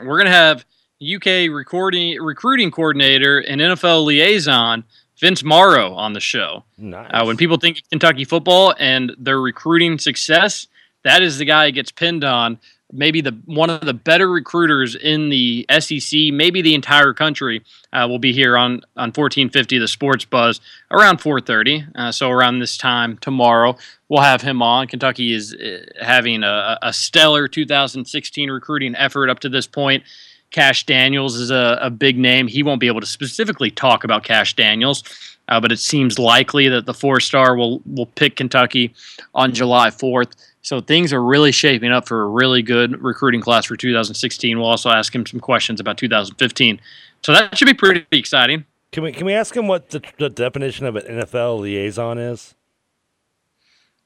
[0.01, 0.65] We're going to have
[1.01, 4.83] UK recording, recruiting coordinator and NFL liaison
[5.19, 6.63] Vince Marrow on the show.
[6.77, 7.09] Nice.
[7.13, 10.67] Uh, when people think of Kentucky football and their recruiting success,
[11.03, 12.59] that is the guy who gets pinned on.
[12.91, 18.07] Maybe the one of the better recruiters in the SEC, maybe the entire country, uh,
[18.09, 21.87] will be here on on 1450 the Sports Buzz around 4:30.
[21.95, 24.87] Uh, so around this time tomorrow, we'll have him on.
[24.87, 30.03] Kentucky is uh, having a, a stellar 2016 recruiting effort up to this point.
[30.51, 32.47] Kash Daniels is a, a big name.
[32.47, 35.03] He won't be able to specifically talk about Kash Daniels,
[35.47, 38.93] uh, but it seems likely that the four star will will pick Kentucky
[39.35, 40.35] on July 4th.
[40.61, 44.57] So things are really shaping up for a really good recruiting class for 2016.
[44.59, 46.79] We'll also ask him some questions about 2015.
[47.21, 48.65] So that should be pretty exciting.
[48.91, 52.55] Can we can we ask him what the, the definition of an NFL liaison is?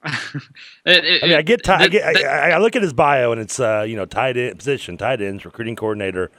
[0.85, 3.31] It- it- I mean, I get, ti- I, get I, I look at his bio
[3.31, 6.29] and it's uh, you know tight end position, tight ends, recruiting coordinator,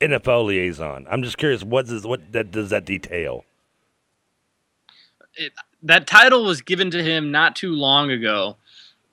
[0.00, 1.06] NFL liaison.
[1.10, 3.44] I'm just curious, what does what that does that detail?
[5.82, 8.56] that title was given to him not too long ago.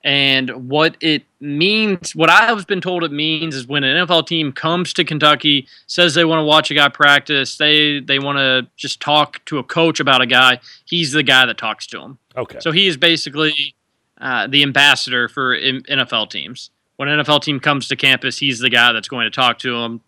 [0.02, 4.26] And what it means, what I have been told it means, is when an NFL
[4.26, 8.38] team comes to Kentucky, says they want to watch a guy practice, they they want
[8.38, 10.58] to just talk to a coach about a guy.
[10.86, 12.18] He's the guy that talks to him.
[12.34, 13.74] Okay, So he is basically
[14.18, 16.70] uh, the ambassador for in- NFL teams.
[16.96, 19.80] When an NFL team comes to campus, he's the guy that's going to talk to
[19.80, 20.00] them,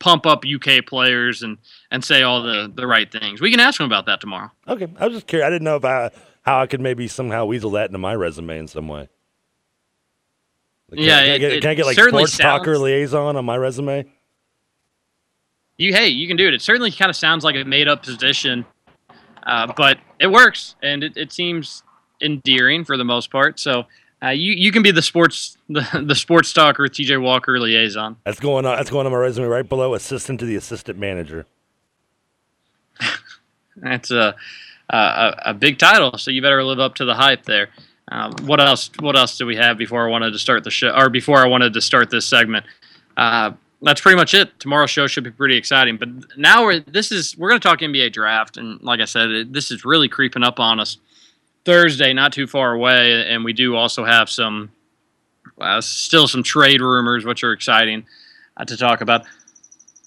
[0.00, 1.58] pump up UK players, and
[1.90, 3.40] and say all the the right things.
[3.40, 4.50] We can ask him about that tomorrow.
[4.66, 4.88] okay.
[4.98, 5.46] I was just curious.
[5.46, 6.10] I didn't know if I,
[6.44, 9.08] how I could maybe somehow weasel that into my resume in some way.
[10.90, 13.36] Like, can, Yeah, I- can, I get, it can I get like sports talker liaison
[13.36, 14.04] on my resume?
[15.76, 16.54] You hey, you can do it.
[16.54, 18.64] It certainly kind of sounds like a made up position,
[19.44, 21.82] uh, but it works and it, it seems
[22.20, 23.58] endearing for the most part.
[23.58, 23.86] So
[24.22, 28.16] uh, you you can be the sports the, the sports talker TJ Walker liaison.
[28.24, 28.76] That's going on.
[28.76, 31.46] That's going on my resume right below assistant to the assistant manager.
[33.76, 34.36] That's a
[34.90, 37.68] a, a big title, so you better live up to the hype there.
[38.08, 38.90] Um, what else?
[39.00, 41.46] What else do we have before I wanted to start the show, or before I
[41.46, 42.66] wanted to start this segment?
[43.16, 44.58] Uh, that's pretty much it.
[44.60, 45.96] Tomorrow's show should be pretty exciting.
[45.96, 49.30] But now we're this is we're going to talk NBA draft, and like I said,
[49.30, 50.98] it, this is really creeping up on us.
[51.64, 54.70] Thursday, not too far away, and we do also have some
[55.58, 58.06] uh, still some trade rumors, which are exciting
[58.56, 59.24] uh, to talk about.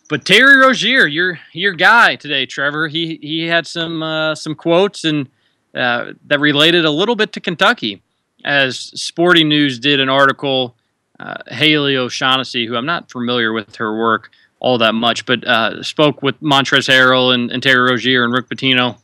[0.10, 2.88] But Terry Rozier, your your guy today, Trevor.
[2.88, 5.28] He he had some uh, some quotes and
[5.76, 8.02] uh, that related a little bit to Kentucky,
[8.46, 10.76] as Sporting News did an article.
[11.20, 15.82] Uh, Haley O'Shaughnessy, who I'm not familiar with her work all that much, but uh,
[15.84, 18.98] spoke with Montrezl Harrell and, and Terry Rozier and Rick Pitino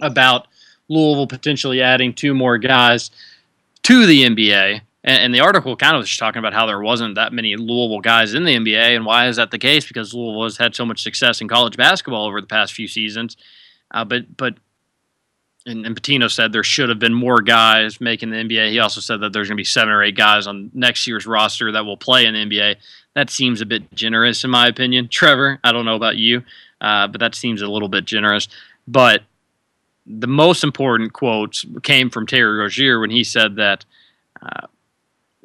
[0.00, 0.46] about
[0.88, 3.10] Louisville potentially adding two more guys
[3.82, 4.80] to the NBA.
[5.06, 7.56] And, and the article kind of was just talking about how there wasn't that many
[7.56, 9.86] Louisville guys in the NBA, and why is that the case?
[9.86, 13.36] Because Louisville has had so much success in college basketball over the past few seasons.
[13.92, 14.56] Uh, but but
[15.64, 18.70] and, and Pitino said there should have been more guys making the NBA.
[18.70, 21.26] He also said that there's going to be seven or eight guys on next year's
[21.26, 22.76] roster that will play in the NBA.
[23.14, 25.08] That seems a bit generous, in my opinion.
[25.08, 26.42] Trevor, I don't know about you,
[26.80, 28.48] uh, but that seems a little bit generous.
[28.86, 29.22] But
[30.06, 33.84] the most important quotes came from Terry Rozier when he said that
[34.40, 34.66] uh,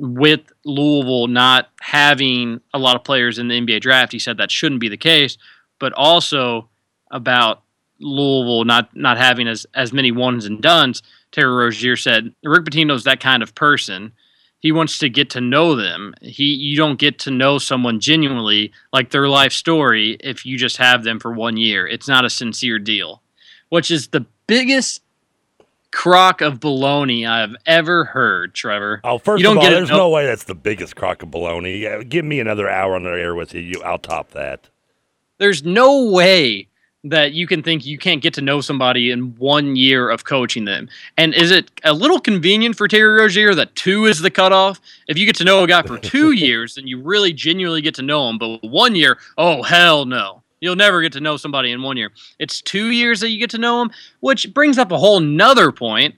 [0.01, 4.49] with Louisville not having a lot of players in the NBA draft, he said that
[4.49, 5.37] shouldn't be the case,
[5.79, 6.67] but also
[7.11, 7.61] about
[7.99, 11.03] Louisville not not having as as many ones and dones.
[11.31, 14.13] Terry Rozier said Rick Pitino's that kind of person.
[14.57, 16.15] He wants to get to know them.
[16.21, 20.77] He you don't get to know someone genuinely like their life story if you just
[20.77, 21.85] have them for one year.
[21.85, 23.21] It's not a sincere deal,
[23.69, 25.03] which is the biggest
[25.91, 29.01] crock of baloney I've ever heard, Trevor.
[29.03, 30.95] Oh, first You don't of all, get it, there's no- no way that's the biggest
[30.95, 32.07] crock of baloney.
[32.09, 33.61] Give me another hour on the air with you.
[33.61, 34.69] you I'll top that.
[35.37, 36.67] there's no way
[37.03, 40.65] that you can think you can't get to know somebody in one year of coaching
[40.65, 40.87] them.
[41.17, 44.79] And is it a little convenient for Terry Rozier that two is the cutoff?
[45.07, 47.95] If you get to know a guy for two years, then you really genuinely get
[47.95, 48.37] to know him.
[48.37, 50.40] But one year, oh hell no.
[50.61, 52.11] You'll never get to know somebody in one year.
[52.39, 55.71] It's two years that you get to know them, which brings up a whole nother
[55.71, 56.15] point.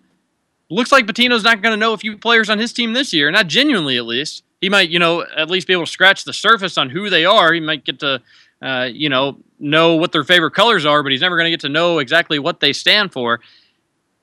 [0.70, 3.32] Looks like Pitino's not going to know a few players on his team this year,
[3.32, 4.44] not genuinely at least.
[4.60, 7.26] He might, you know, at least be able to scratch the surface on who they
[7.26, 7.54] are.
[7.54, 8.22] He might get to,
[8.62, 11.62] uh, you know, know what their favorite colors are, but he's never going to get
[11.62, 13.40] to know exactly what they stand for.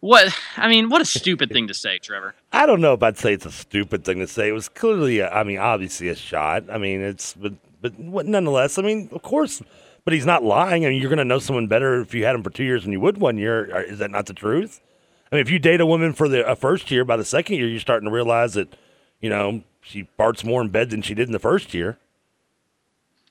[0.01, 2.35] What I mean, what a stupid thing to say, Trevor.
[2.53, 4.49] I don't know if I'd say it's a stupid thing to say.
[4.49, 6.65] It was clearly, a, I mean, obviously a shot.
[6.71, 7.53] I mean, it's but
[7.83, 9.63] but nonetheless, I mean, of course,
[10.05, 10.85] but he's not lying.
[10.85, 12.85] I mean, you're going to know someone better if you had him for two years
[12.85, 13.83] than you would one year.
[13.83, 14.81] Is that not the truth?
[15.31, 17.69] I mean, if you date a woman for the first year, by the second year,
[17.69, 18.75] you're starting to realize that,
[19.21, 21.99] you know, she farts more in bed than she did in the first year.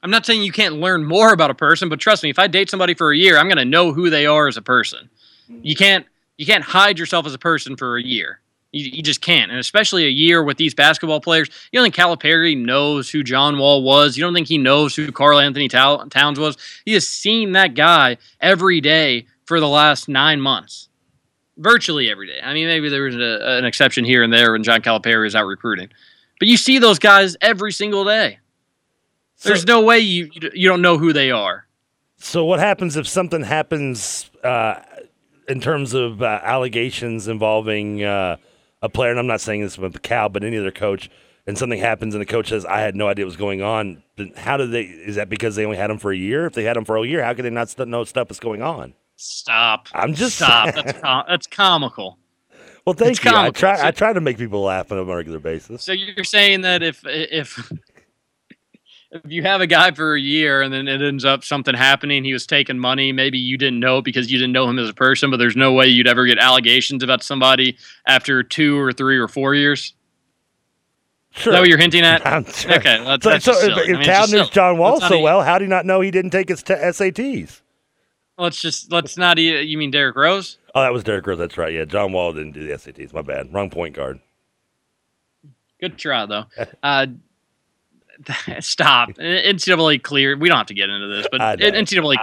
[0.01, 2.47] I'm not saying you can't learn more about a person, but trust me, if I
[2.47, 5.10] date somebody for a year, I'm going to know who they are as a person.
[5.49, 6.05] You can't
[6.38, 8.39] you can't hide yourself as a person for a year.
[8.71, 11.49] You, you just can't, and especially a year with these basketball players.
[11.71, 14.15] You don't think Calipari knows who John Wall was.
[14.15, 16.55] You don't think he knows who Karl-Anthony Towns was.
[16.86, 20.88] He has seen that guy every day for the last nine months,
[21.58, 22.39] virtually every day.
[22.43, 25.36] I mean, maybe there was a, an exception here and there when John Calipari was
[25.36, 25.89] out recruiting,
[26.39, 28.38] but you see those guys every single day.
[29.41, 31.65] There's no way you you don't know who they are.
[32.17, 34.82] So what happens if something happens uh,
[35.47, 38.36] in terms of uh, allegations involving uh,
[38.82, 41.10] a player, and I'm not saying this with Cal, but any other coach,
[41.48, 44.04] and something happens and the coach says, I had no idea what was going on,
[44.18, 46.46] then how do they, is that because they only had him for a year?
[46.46, 48.62] If they had him for a year, how could they not know stuff is going
[48.62, 48.94] on?
[49.15, 49.88] Stop.
[49.94, 50.74] I'm just Stop.
[50.76, 52.18] That's, com- that's comical.
[52.86, 53.32] Well, thank It's you.
[53.36, 55.84] I try, So- I try to make people laugh on a regular basis.
[55.84, 57.72] So you're saying that if if
[59.12, 62.24] if you have a guy for a year and then it ends up something happening,
[62.24, 64.93] he was taking money, maybe you didn't know because you didn't know him as a
[64.93, 69.17] person, but there's no way you'd ever get allegations about somebody after two or three
[69.17, 69.93] or four years.
[71.32, 71.54] Sure.
[71.54, 72.22] Is that what you're hinting at?
[72.54, 72.74] Sure.
[72.74, 73.78] Okay, that's, so, that's so if.
[73.78, 74.52] I mean, Town just.
[74.52, 77.62] John Wall so well, how do you not know he didn't take his t- SATs?
[78.38, 79.38] Let's just let's not.
[79.38, 80.58] You mean Derrick Rose?
[80.74, 81.38] Oh, that was Derrick Rose.
[81.38, 81.72] That's right.
[81.72, 83.13] Yeah, John Wall didn't do the SATs.
[83.13, 83.54] My bad.
[83.54, 84.19] Wrong point guard.
[85.80, 86.45] Good try though.
[86.84, 87.08] Uh,
[88.60, 89.10] stop.
[89.12, 90.41] NCAA cleared.
[90.41, 91.71] We don't have to get into this, but know.
[91.71, 92.15] NCAA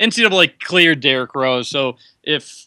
[0.00, 1.68] NCAA cleared Derrick Rose.
[1.68, 2.66] So if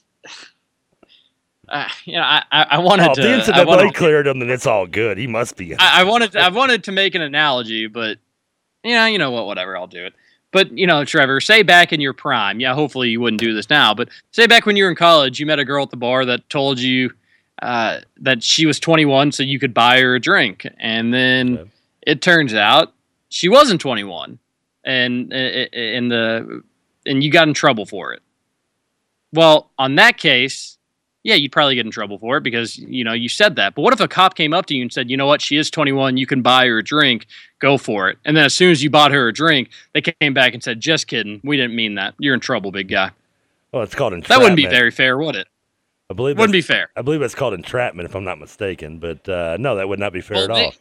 [1.69, 3.21] uh, you know, I I wanted Oh, if to.
[3.21, 5.17] the NCAA wanted, cleared him, then it's all good.
[5.17, 5.75] He must be.
[5.77, 8.17] I, I wanted to, I wanted to make an analogy, but
[8.83, 9.45] yeah, you know what?
[9.45, 9.77] Whatever.
[9.77, 10.13] I'll do it.
[10.51, 12.59] But you know, Trevor, say back in your prime.
[12.59, 13.93] Yeah, hopefully you wouldn't do this now.
[13.93, 16.25] But say back when you were in college, you met a girl at the bar
[16.25, 17.11] that told you
[17.61, 21.71] uh, that she was 21, so you could buy her a drink, and then.
[22.05, 22.93] It turns out
[23.29, 24.39] she wasn't 21,
[24.83, 26.63] and and the
[27.05, 28.21] and you got in trouble for it.
[29.33, 30.77] Well, on that case,
[31.23, 33.75] yeah, you'd probably get in trouble for it because you know you said that.
[33.75, 35.41] But what if a cop came up to you and said, "You know what?
[35.41, 36.17] She is 21.
[36.17, 37.25] You can buy her a drink.
[37.59, 40.33] Go for it." And then as soon as you bought her a drink, they came
[40.33, 41.39] back and said, "Just kidding.
[41.43, 42.13] We didn't mean that.
[42.19, 43.11] You're in trouble, big guy."
[43.71, 44.27] Well, it's called entrapment.
[44.39, 45.47] That wouldn't be very fair, would it?
[46.11, 46.89] I believe Wouldn't be fair.
[46.95, 48.99] I believe it's called entrapment, if I'm not mistaken.
[48.99, 50.73] But uh, no, that would not be fair Well, at they- all.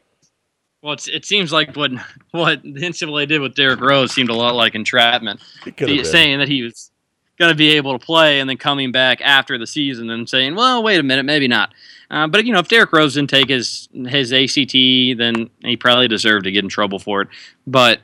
[0.83, 1.93] Well, it's, it seems like what
[2.33, 5.41] what the NCAA did with Derrick Rose seemed a lot like entrapment.
[5.67, 6.05] It could have been.
[6.05, 6.91] saying that he was
[7.39, 10.55] going to be able to play and then coming back after the season and saying,
[10.55, 11.73] well, wait a minute, maybe not.
[12.11, 14.73] Uh, but you know, if Derrick Rose didn't take his his ACT,
[15.19, 17.29] then he probably deserved to get in trouble for it.
[17.67, 18.01] But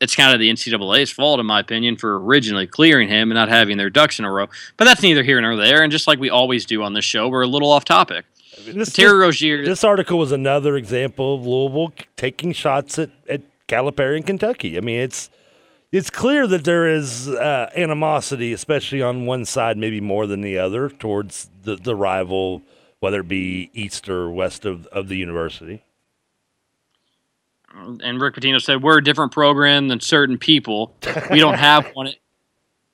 [0.00, 3.48] it's kind of the NCAA's fault, in my opinion, for originally clearing him and not
[3.48, 4.48] having their ducks in a row.
[4.76, 5.82] But that's neither here nor there.
[5.82, 8.24] And just like we always do on this show, we're a little off topic.
[8.62, 12.98] I mean, this, Terry this, Rozier, this article was another example of Louisville taking shots
[12.98, 14.76] at, at Calipari in Kentucky.
[14.76, 15.30] I mean, it's
[15.90, 20.58] it's clear that there is uh, animosity, especially on one side, maybe more than the
[20.58, 22.62] other, towards the, the rival,
[23.00, 25.84] whether it be east or west of, of the university.
[27.74, 30.94] and Rick Pitino said we're a different program than certain people.
[31.30, 32.08] We don't have one.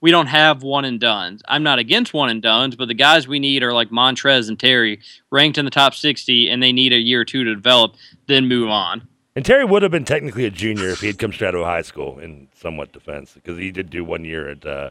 [0.00, 1.42] We don't have one and dones.
[1.48, 4.58] I'm not against one and dones, but the guys we need are like Montrezl and
[4.58, 7.96] Terry, ranked in the top 60, and they need a year or two to develop,
[8.26, 9.08] then move on.
[9.34, 11.64] And Terry would have been technically a junior if he had come straight out of
[11.64, 14.90] high school in somewhat defense, because he did do one year at uh,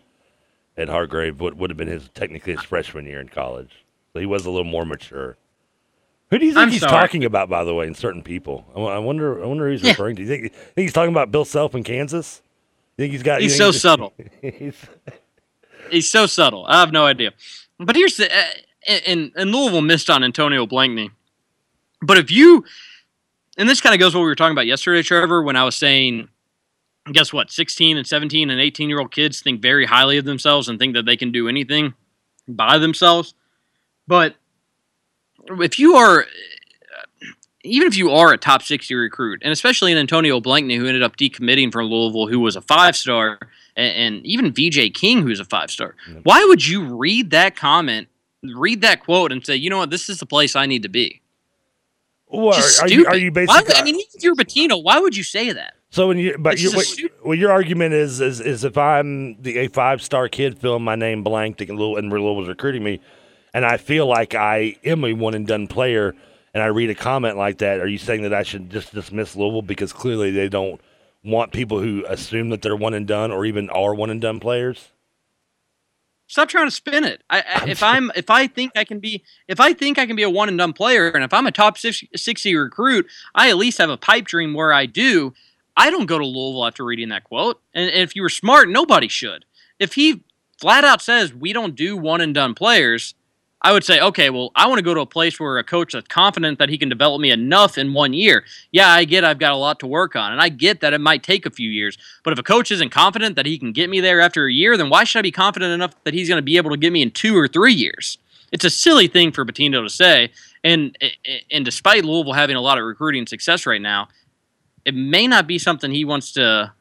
[0.77, 1.39] at Hargrave.
[1.41, 4.49] What would have been his technically his freshman year in college, so he was a
[4.49, 5.35] little more mature.
[6.29, 6.91] Who do you think I'm he's sorry.
[6.91, 8.65] talking about, by the way, in certain people?
[8.75, 9.41] I, wonder.
[9.43, 9.91] I wonder who he's Yeah.
[9.91, 10.21] referring to.
[10.21, 12.41] You think, you think he's talking about Bill Self in Kansas?
[12.97, 13.41] Think he's got?
[13.41, 14.13] He's so subtle.
[14.41, 14.87] he's-
[15.89, 16.65] He's so subtle.
[16.67, 17.31] I have no idea.
[17.79, 18.43] But here's the uh,
[19.07, 21.11] and and Louisville missed on Antonio Blakeney.
[22.01, 22.65] But if you
[23.57, 25.75] and this kind of goes what we were talking about yesterday, Trevor, when I was
[25.77, 26.27] saying,
[27.13, 30.67] guess what, 16 and 17 and 18 year old kids think very highly of themselves
[30.67, 31.93] and think that they can do anything
[32.49, 33.33] by themselves.
[34.07, 34.35] But
[35.47, 36.25] if you are
[37.67, 41.03] even if you are a top 60 recruit, and especially an Antonio Blakeney who ended
[41.03, 43.39] up decommitting from Louisville, who was a five star
[43.75, 45.95] and, and even VJ King, who's a five star.
[46.23, 48.07] Why would you read that comment,
[48.55, 50.89] read that quote, and say, you know what, this is the place I need to
[50.89, 51.21] be?
[52.29, 53.09] Well, Just are, you, stupid.
[53.13, 53.63] are you Why basically?
[53.67, 55.75] would- I mean, if you're Pitino, why would you say that?
[55.89, 56.87] So when you, but you, a what,
[57.23, 60.95] well, your argument is, is, is if I'm the a five star kid filling my
[60.95, 62.99] name blank, thinking Louisville and Louisville was recruiting me,
[63.53, 66.13] and I feel like I am a one and done player,
[66.53, 69.35] and I read a comment like that, are you saying that I should just dismiss
[69.35, 70.81] Louisville because clearly they don't
[71.23, 74.39] want people who assume that they're one and done or even are one and done
[74.39, 74.89] players?
[76.27, 77.23] Stop trying to spin it.
[77.29, 80.17] I, I, if I'm if I think I can be if I think I can
[80.17, 83.57] be a one and done player, and if I'm a top 60 recruit, I at
[83.57, 85.33] least have a pipe dream where I do.
[85.77, 87.61] I don't go to Louisville after reading that quote.
[87.73, 89.45] And if you were smart, nobody should.
[89.79, 90.23] If he
[90.59, 93.13] flat out says we don't do one and done players,
[93.67, 95.91] I would say, okay, well, I want to go to a place where a coach
[95.91, 98.45] that's confident that he can develop me enough in one year.
[98.71, 101.01] Yeah, I get I've got a lot to work on, and I get that it
[101.01, 101.97] might take a few years.
[102.23, 104.77] But if a coach isn't confident that he can get me there after a year,
[104.77, 106.93] then why should I be confident enough that he's going to be able to get
[106.93, 108.17] me in two or three years?
[108.53, 110.31] It's a silly thing for Pitino to say,
[110.63, 110.97] and
[111.51, 114.07] and despite Louisville having a lot of recruiting success right now,
[114.85, 116.71] it may not be something he wants to.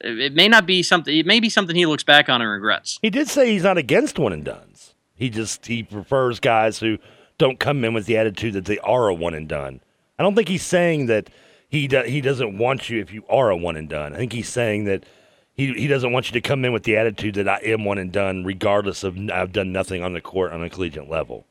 [0.00, 1.16] It may not be something.
[1.16, 2.98] It may be something he looks back on and regrets.
[3.00, 4.89] He did say he's not against one and dones.
[5.20, 6.96] He just he prefers guys who
[7.36, 9.82] don't come in with the attitude that they are a one and done.
[10.18, 11.28] I don't think he's saying that
[11.68, 14.14] he do, he doesn't want you if you are a one and done.
[14.14, 15.04] I think he's saying that
[15.52, 17.98] he he doesn't want you to come in with the attitude that I am one
[17.98, 21.44] and done, regardless of I've done nothing on the court on a collegiate level.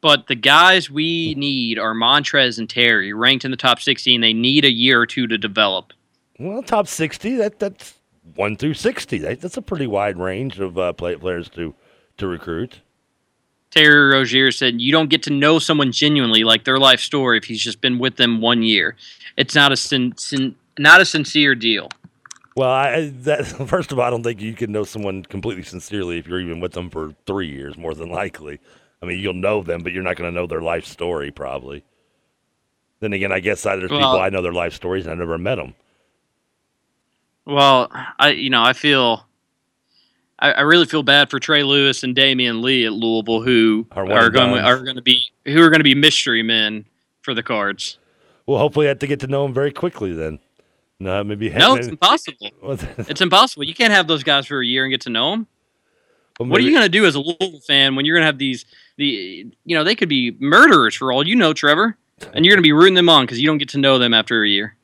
[0.00, 4.22] But the guys we need are Montrezl and Terry, ranked in the top 16.
[4.22, 5.92] They need a year or two to develop.
[6.38, 7.98] Well, top sixty that that's
[8.34, 9.18] one through sixty.
[9.18, 11.74] That, that's a pretty wide range of uh, play, players to
[12.18, 12.80] to recruit.
[13.70, 17.44] Terry Rozier said, "You don't get to know someone genuinely, like their life story, if
[17.44, 18.96] he's just been with them one year.
[19.36, 21.88] It's not a sin, sin, not a sincere deal."
[22.54, 26.18] Well, I that first of all, I don't think you can know someone completely sincerely
[26.18, 27.78] if you're even with them for three years.
[27.78, 28.60] More than likely,
[29.02, 31.82] I mean, you'll know them, but you're not going to know their life story probably.
[33.00, 35.56] Then again, I guess there's people I know their life stories and I never met
[35.56, 35.74] them.
[37.44, 39.26] Well, I you know I feel.
[40.42, 44.10] I, I really feel bad for Trey Lewis and Damion Lee at Louisville, who Are
[44.10, 46.84] are going are going to be who are going to be mystery men
[47.22, 47.98] for the Cards.
[48.44, 50.12] Well, hopefully, I have to get to know them very quickly.
[50.12, 50.40] Then,
[50.98, 52.50] no, maybe No, it's impossible.
[52.98, 53.62] It's impossible.
[53.62, 55.46] You can't have those guys for a year and get to know them.
[56.38, 58.38] What are you going to do as a Louisville fan when you're going to have
[58.38, 58.64] these
[58.96, 61.96] the you know they could be murderers for all you know, Trevor,
[62.34, 64.12] and you're going to be rooting them on because you don't get to know them
[64.12, 64.76] after a year.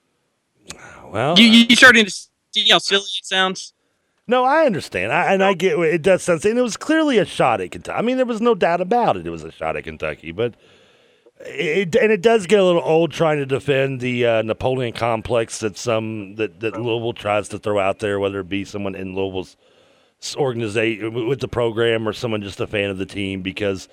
[1.11, 3.73] Well, You you uh, starting to see how silly it sounds?
[4.31, 7.25] No, I understand, I, and I get it does sense, and it was clearly a
[7.25, 7.99] shot at Kentucky.
[7.99, 10.33] I mean, there was no doubt about it; it was a shot at Kentucky.
[10.33, 10.55] But
[11.41, 15.61] it and it does get a little old trying to defend the uh, Napoleon complex
[15.61, 19.15] that some that that Louisville tries to throw out there, whether it be someone in
[19.15, 19.57] Louisville's
[20.37, 23.89] organization with the program or someone just a fan of the team, because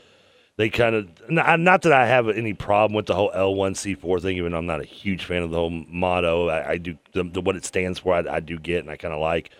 [0.57, 3.73] they kind of not, not that I have any problem with the whole L one
[3.73, 6.49] C four thing, even though I'm not a huge fan of the whole motto.
[6.49, 8.15] I, I do the, the what it stands for.
[8.15, 9.51] I, I do get, and I kind of like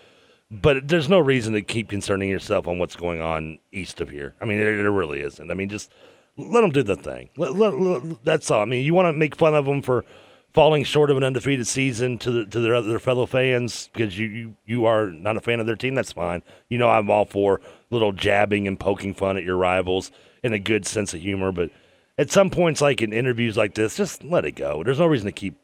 [0.51, 4.35] but there's no reason to keep concerning yourself on what's going on east of here.
[4.41, 5.49] I mean, there, there really isn't.
[5.49, 5.91] I mean, just
[6.37, 7.29] let them do the thing.
[7.37, 8.61] Let, let- let- that's all.
[8.61, 10.05] I mean, you want to make fun of them for
[10.53, 14.27] falling short of an undefeated season to the, to their other fellow fans because you,
[14.27, 15.95] you you are not a fan of their team.
[15.95, 16.43] That's fine.
[16.69, 20.11] You know, I'm all for little jabbing and poking fun at your rivals
[20.43, 21.71] in a good sense of humor, but
[22.17, 24.83] at some points, like in interviews like this, just let it go.
[24.83, 25.55] There's no reason to keep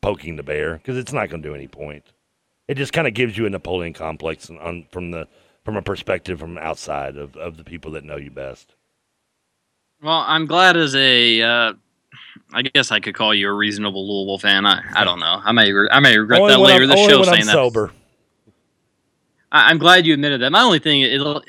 [0.00, 2.04] poking the bear because it's not going to do any point
[2.68, 5.26] it just kind of gives you a Napoleon complex on, on from the
[5.64, 8.74] from a perspective from outside of, of the people that know you best.
[10.02, 11.42] Well, I'm glad as a.
[11.42, 11.72] Uh,
[12.52, 14.64] I guess I could call you a reasonable Louisville fan.
[14.64, 15.40] I, I don't know.
[15.44, 17.52] I may re- I may regret only that later I'm, this show saying I'm that.
[17.52, 17.90] sober.
[19.50, 20.50] I, I'm glad you admitted that.
[20.50, 21.42] My only thing, it'll,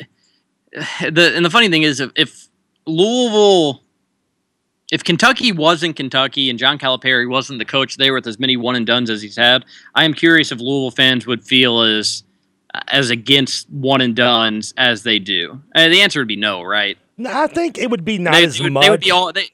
[1.02, 2.48] the and the funny thing is, if, if
[2.86, 3.84] Louisville,
[4.92, 8.76] if Kentucky wasn't Kentucky and John Calipari wasn't the coach there with as many one
[8.76, 9.66] and dones as he's had,
[9.96, 12.24] I am curious if Louisville fans would feel as
[12.88, 15.60] as against one and dones as they do.
[15.74, 16.98] Uh, the answer would be no, right?
[17.18, 18.84] No, I think it would be not They, as would, much.
[18.84, 19.34] they would be all.
[19.34, 19.50] They,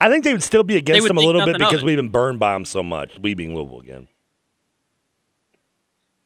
[0.00, 2.38] I think they would still be against them a little bit because we've been burned
[2.38, 3.18] by them so much.
[3.18, 4.08] We being Louisville again.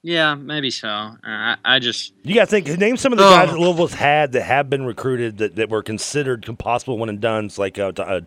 [0.02, 0.88] yeah, maybe so.
[0.88, 2.66] Uh, I, I just You got to think.
[2.78, 3.30] Name some of the Oh.
[3.30, 7.20] guys that Louisville's had that have been recruited that, that were considered possible one and
[7.20, 8.20] dones, like uh, uh,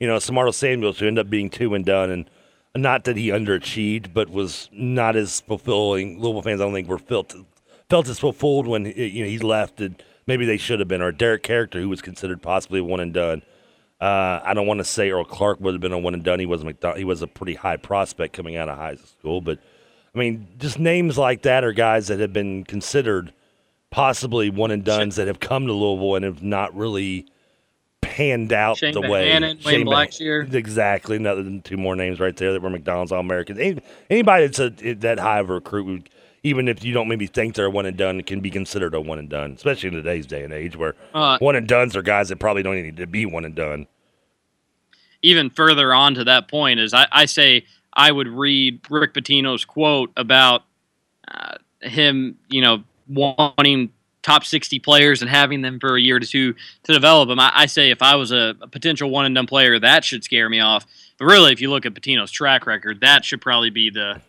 [0.00, 2.30] you know Samardo Samuels, who ended up being two and done, and
[2.76, 6.20] not that he underachieved, but was not as fulfilling.
[6.20, 7.34] Louisville fans, I don't think, were felt
[7.88, 9.80] felt as fulfilled when you know he left.
[9.80, 11.02] And maybe they should have been.
[11.02, 13.42] Or Derrick Caracter, who was considered possibly one and done.
[14.00, 16.40] Uh, I don't want to say Earl Clark would have been a one and done.
[16.40, 19.58] He was McDon- he was a pretty high prospect coming out of high school, but
[20.14, 23.32] I mean, just names like that are guys that have been considered
[23.90, 27.26] possibly one and dones that have come to Louisville and have not really
[28.04, 29.30] panned out Shane the way.
[29.30, 30.52] Wayne Shane Bohannon- Blackshear.
[30.54, 31.16] Exactly.
[31.16, 33.58] Another than two more names right there that were McDonald's All Americans.
[33.58, 33.80] Any,
[34.10, 36.10] anybody that's a, that high of a recruit, would,
[36.42, 39.00] even if you don't maybe think they're a one and done, can be considered a
[39.00, 42.02] one and done, especially in today's day and age where Uh, one and dones are
[42.02, 43.86] guys that probably don't need to be one and done.
[45.22, 49.64] even further on to that point is I, I say I would read Rick Pitino's
[49.64, 50.64] quote about
[51.28, 53.90] uh, him, you know, wanting
[54.24, 57.38] top 60 players and having them for a year to two to develop them.
[57.38, 60.24] I, I say if I was a, a potential one and done player, that should
[60.24, 60.84] scare me off.
[61.18, 64.20] But really, if you look at Pitino's track record, that should probably be the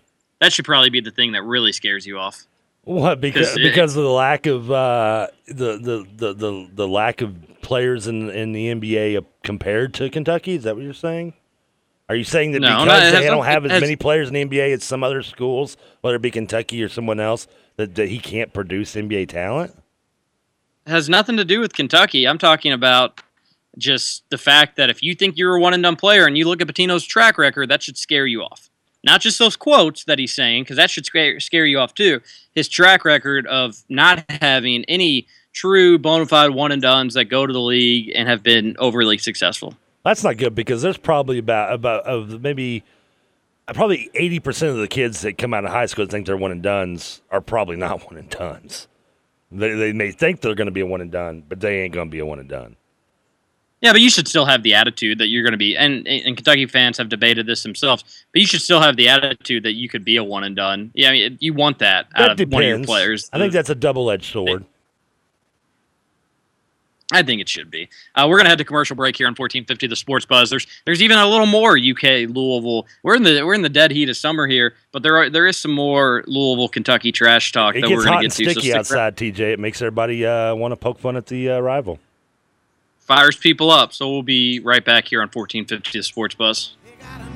[0.41, 2.45] that should probably be the thing that really scares you off.
[2.83, 7.21] What because it- because of the lack of uh, the, the, the the the lack
[7.21, 7.33] of
[7.63, 10.53] players in in the NBA compared to Kentucky?
[10.55, 11.33] Is that what you're saying?
[12.07, 14.27] Are you saying that No, no, because has they don't have as has- many players
[14.27, 17.95] in the NBA as some other schools, whether it be Kentucky or someone else, that,
[17.95, 19.73] that he can't produce NBA talent?
[20.87, 22.27] Has nothing to do with Kentucky.
[22.27, 23.21] I'm talking about
[23.77, 26.47] just the fact that if you think you're a one and done player and you
[26.47, 28.69] look at Pitino's track record, that should scare you off.
[29.03, 32.21] Not just those quotes that he's saying, because that should scare, scare you off too.
[32.53, 37.45] His track record of not having any true bona fide one and dones that go
[37.45, 39.75] to the league and have been overly successful.
[40.03, 42.83] That's not good because there's probably about about of maybe
[43.73, 46.37] probably eighty percent of the kids that come out of high school and think they're
[46.37, 48.87] one and dones are probably not one and dones.
[49.51, 51.93] They they may think they're going to be a one and done, but they ain't
[51.93, 52.75] going to be a one and done.
[53.81, 56.35] Yeah, but you should still have the attitude that you're going to be, and, and
[56.35, 58.25] Kentucky fans have debated this themselves.
[58.33, 60.91] But you should still have the attitude that you could be a one and done.
[60.95, 63.29] Yeah, I mean, you want that, That out of one of your players.
[63.31, 64.65] I think that's a double edged sword.
[67.11, 67.87] I think it should be.
[68.15, 70.49] Uh, we're gonna head to commercial break here on 1450 The Sports Buzz.
[70.49, 72.87] There's there's even a little more UK Louisville.
[73.03, 75.45] We're in the we're in the dead heat of summer here, but there are there
[75.45, 78.43] is some more Louisville Kentucky trash talk It that we're gonna hot get and to.
[78.45, 79.39] So sticky stick outside, TJ.
[79.53, 81.99] It makes everybody uh, want to poke fun at the uh, rival.
[82.97, 83.93] fires people up.
[83.93, 86.75] So we'll be right back here on 1450 The Sports Buzz.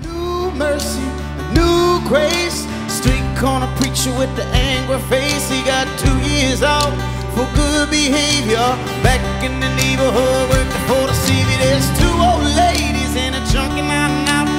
[0.02, 2.66] New mercy, a new grace.
[2.92, 5.48] Street corner preacher with the angry face.
[5.48, 8.68] He got two years out for good behavior.
[9.00, 11.48] Back in the neighborhood, working for the CV.
[11.64, 14.50] There's two old ladies and a junkie and out.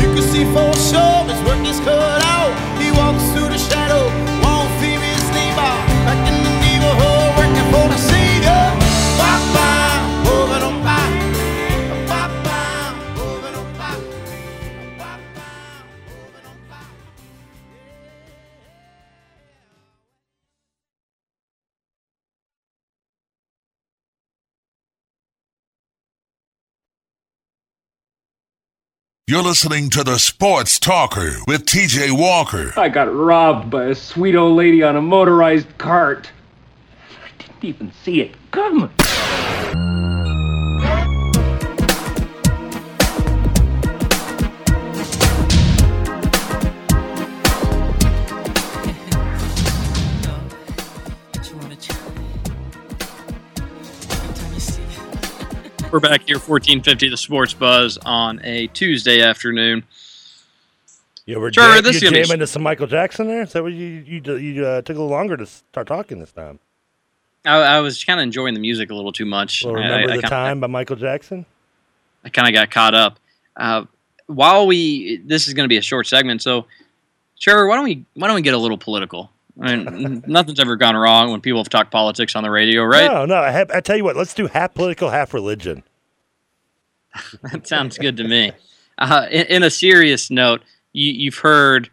[0.00, 2.52] You can see for sure his work is cut out.
[2.82, 4.04] He walks through the shadow,
[4.44, 5.72] won't fear his neighbor.
[6.08, 8.15] Back in the neighborhood, working for the Savior.
[29.28, 32.72] You're listening to the Sports Talker with TJ Walker.
[32.76, 36.30] I got robbed by a sweet old lady on a motorized cart.
[37.10, 38.88] I didn't even see it coming.
[55.96, 59.82] We're back here 1450 The Sports Buzz on a Tuesday afternoon.
[61.24, 63.40] You were Trevor, jam- this you gonna into some Michael Jackson there?
[63.44, 66.32] Is that what you you you uh, took a little longer to start talking this
[66.32, 66.58] time?
[67.46, 69.64] I, I was kind of enjoying the music a little too much.
[69.64, 71.46] Well, I- remember I the kinda- time by Michael Jackson?
[72.26, 73.18] I kind of got caught up.
[73.56, 73.86] Uh,
[74.26, 76.66] while we, this is going to be a short segment, so
[77.40, 79.30] Trevor, why don't we why don't we get a little political?
[79.58, 83.10] I mean, nothing's ever gone wrong when people have talked politics on the radio, right?
[83.10, 83.36] No, no.
[83.36, 84.14] I, have, I tell you what.
[84.14, 85.82] Let's do half political, half religion.
[87.52, 88.52] That sounds good to me.
[88.98, 90.62] Uh, in, in a serious note,
[90.92, 91.90] you, you've heard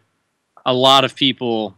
[0.64, 1.76] a lot of people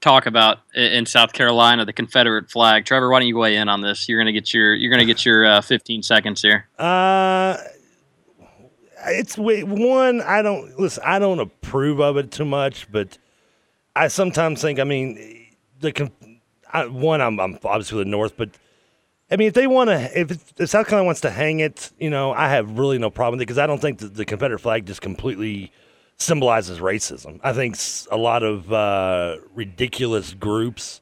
[0.00, 2.84] talk about in South Carolina the Confederate flag.
[2.84, 4.08] Trevor, why don't you weigh in on this?
[4.08, 6.68] You're gonna get your you're gonna get your uh, 15 seconds here.
[6.78, 7.56] Uh
[9.06, 10.20] it's one.
[10.22, 11.02] I don't listen.
[11.06, 13.18] I don't approve of it too much, but
[13.94, 14.78] I sometimes think.
[14.78, 15.48] I mean,
[15.80, 16.10] the
[16.72, 17.20] I, one.
[17.20, 18.50] I'm, I'm obviously the North, but
[19.34, 20.30] I mean, if they want to, if,
[20.60, 23.42] if South Carolina wants to hang it, you know, I have really no problem with
[23.42, 25.72] it because I don't think that the Confederate flag just completely
[26.18, 27.40] symbolizes racism.
[27.42, 27.76] I think
[28.12, 31.00] a lot of uh, ridiculous groups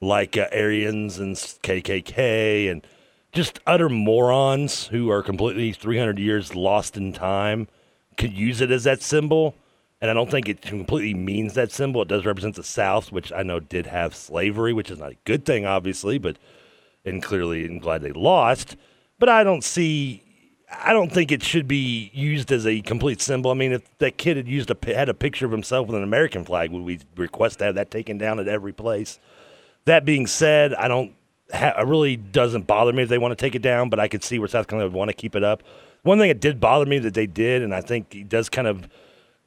[0.00, 2.84] like uh, Aryans and KKK and
[3.30, 7.68] just utter morons who are completely 300 years lost in time
[8.16, 9.54] could use it as that symbol.
[10.00, 12.02] And I don't think it completely means that symbol.
[12.02, 15.18] It does represent the South, which I know did have slavery, which is not a
[15.24, 16.38] good thing, obviously, but
[17.08, 18.76] and clearly I'm glad they lost.
[19.18, 20.22] But I don't see
[20.70, 23.50] I don't think it should be used as a complete symbol.
[23.50, 26.02] I mean, if that kid had used a had a picture of himself with an
[26.02, 29.18] American flag, would we request to have that taken down at every place?
[29.86, 31.14] That being said, I don't.
[31.50, 34.22] It really doesn't bother me if they want to take it down, but I could
[34.22, 35.62] see where South Carolina would want to keep it up.
[36.02, 38.68] One thing that did bother me that they did, and I think it does kind
[38.68, 38.86] of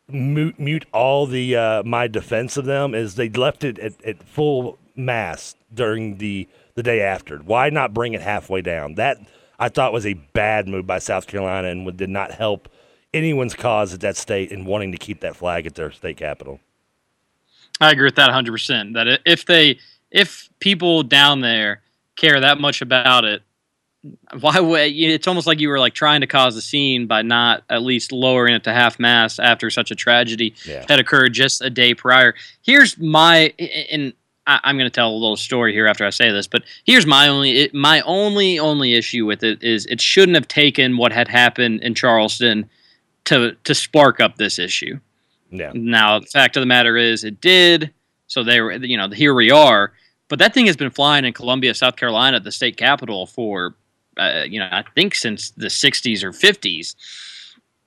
[0.07, 4.23] mute, mute all the uh, my defense of them, is they left it at, at
[4.23, 7.37] full mast during the the day after.
[7.39, 8.95] Why not bring it halfway down?
[8.95, 9.17] That
[9.59, 12.69] I thought was a bad move by South Carolina and did not help
[13.13, 16.59] anyone's cause at that state in wanting to keep that flag at their state capital.
[17.79, 18.93] I agree with that 100%.
[18.93, 19.79] That if they
[20.11, 21.81] if people down there
[22.15, 23.41] care that much about it,
[24.39, 27.63] why would it's almost like you were like trying to cause a scene by not
[27.69, 30.85] at least lowering it to half mast after such a tragedy Yeah.
[30.89, 32.33] had occurred just a day prior.
[32.63, 33.53] Here's my
[33.91, 34.13] and
[34.51, 37.05] I, I'm going to tell a little story here after I say this, but here's
[37.05, 41.11] my only it, my only only issue with it is it shouldn't have taken what
[41.11, 42.69] had happened in Charleston
[43.25, 44.99] to to spark up this issue.
[45.51, 45.71] Yeah.
[45.73, 47.91] Now, the fact of the matter is, it did.
[48.27, 49.91] So they were, you know, here we are.
[50.29, 53.75] But that thing has been flying in Columbia, South Carolina, the state capital, for,
[54.17, 56.95] uh, you know, I think since the 60s or 50s.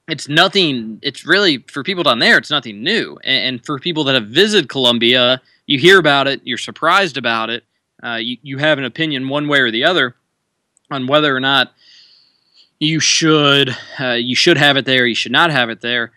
[0.06, 3.18] It's nothing, it's really, for people down there, it's nothing new.
[3.24, 7.50] And, and for people that have visited Columbia, you hear about it, you're surprised about
[7.50, 7.64] it,
[8.02, 10.14] uh, you, you have an opinion one way or the other
[10.90, 11.72] on whether or not
[12.78, 16.12] you should uh, you should have it there, you should not have it there.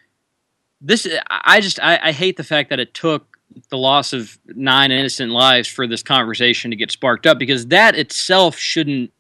[0.82, 3.38] This I just I, I hate the fact that it took
[3.70, 7.96] the loss of nine innocent lives for this conversation to get sparked up because that
[7.96, 9.12] itself shouldn't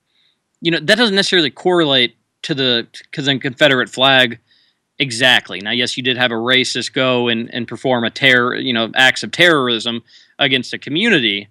[0.61, 4.39] you know that doesn't necessarily correlate to the because the Confederate flag
[4.99, 5.59] exactly.
[5.59, 8.91] Now yes, you did have a racist go and, and perform a terror you know
[8.95, 10.03] acts of terrorism
[10.39, 11.49] against a community,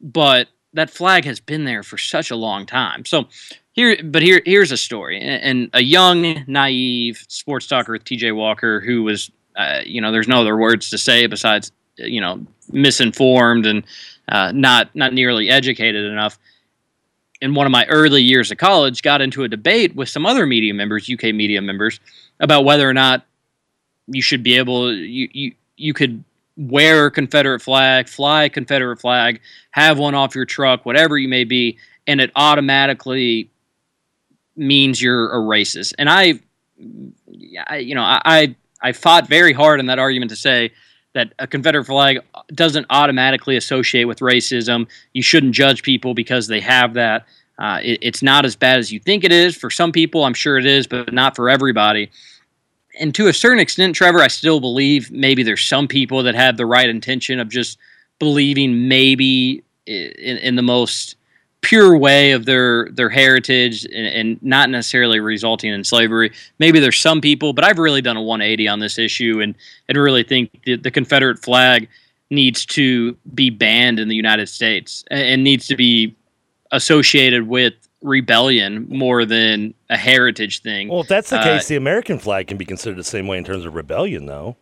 [0.00, 3.04] but that flag has been there for such a long time.
[3.04, 3.26] So
[3.72, 8.32] here, but here, here's a story, and, a young, naive sports talker with T.J.
[8.32, 11.70] Walker, who was, uh, you know, there's no other words to say besides,
[12.00, 13.84] uh, you know, misinformed and
[14.28, 16.38] uh, not not nearly educated enough.
[17.40, 20.44] In one of my early years of college, got into a debate with some other
[20.44, 22.00] media members, UK media members,
[22.40, 23.24] about whether or not
[24.08, 26.24] you should be able, you you you could
[26.56, 31.28] wear a Confederate flag, fly a Confederate flag, have one off your truck, whatever you
[31.28, 33.48] may be, and it automatically
[34.56, 35.94] means you're a racist.
[35.98, 36.40] And I,
[37.68, 40.72] I you know, I I fought very hard in that argument to say
[41.18, 42.20] that a Confederate flag
[42.54, 44.86] doesn't automatically associate with racism.
[45.12, 47.26] You shouldn't judge people because they have that.
[47.58, 49.56] Uh, it, it's not as bad as you think it is.
[49.56, 52.08] For some people, I'm sure it is, but not for everybody.
[53.00, 56.56] And to a certain extent, Trevor, I still believe maybe there's some people that have
[56.56, 57.78] the right intention of just
[58.20, 61.16] believing maybe in, in the most
[61.60, 66.32] pure way of their their heritage and, and, not necessarily resulting in slavery.
[66.58, 69.54] Maybe there's some people, but I've really done a 180 on this issue and
[69.88, 71.88] and really think the, the Confederate flag
[72.30, 76.14] needs to be banned in the United States and, and needs to be
[76.70, 80.88] associated with rebellion more than a heritage thing.
[80.88, 83.38] Well, if that's the Uh, case, the American flag can be considered the same way
[83.38, 84.56] in terms of rebellion, though.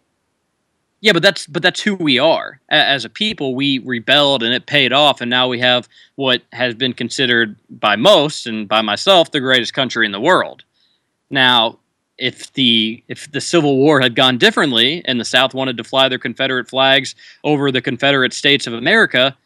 [1.01, 3.55] Yeah, but that's but that's who we are as a people.
[3.55, 7.97] We rebelled and it paid off, and now we have what has been considered by
[7.97, 10.65] most and by myself the greatest country in the world.
[11.31, 11.79] Now,
[12.19, 16.09] if the if the Civil War had gone differently and the South wanted to fly
[16.09, 19.37] their Confederate flags over the Confederate States of America,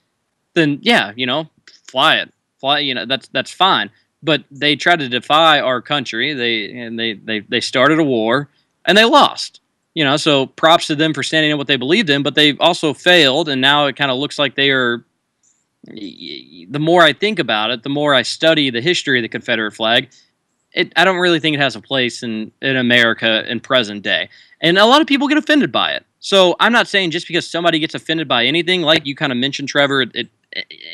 [0.54, 1.48] then yeah, you know,
[1.88, 2.78] fly it, fly.
[2.78, 3.90] You know, that's that's fine.
[4.22, 6.32] But they tried to defy our country.
[6.32, 8.48] They and they they they started a war
[8.84, 9.59] and they lost
[9.94, 12.60] you know so props to them for standing in what they believed in but they've
[12.60, 15.04] also failed and now it kind of looks like they are
[15.84, 19.72] the more i think about it the more i study the history of the confederate
[19.72, 20.08] flag
[20.72, 24.28] it, i don't really think it has a place in, in america in present day.
[24.62, 26.04] And a lot of people get offended by it.
[26.20, 29.38] So i'm not saying just because somebody gets offended by anything like you kind of
[29.38, 30.28] mentioned trevor it, it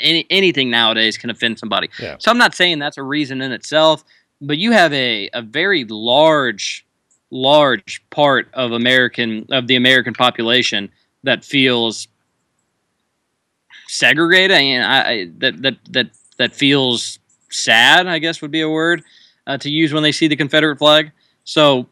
[0.01, 1.91] any, anything nowadays can offend somebody.
[1.99, 2.17] Yeah.
[2.19, 4.05] so i'm not saying that's a reason in itself
[4.41, 6.86] but you have a, a very large
[7.31, 10.91] large part of American of the American population
[11.25, 12.09] that feels
[13.89, 14.57] segregated.
[14.57, 17.19] And I, I that that that that feels
[17.51, 19.03] sad I guess would be a word
[19.47, 21.13] uh, to use when they see the Confederate flag.
[21.45, 21.89] So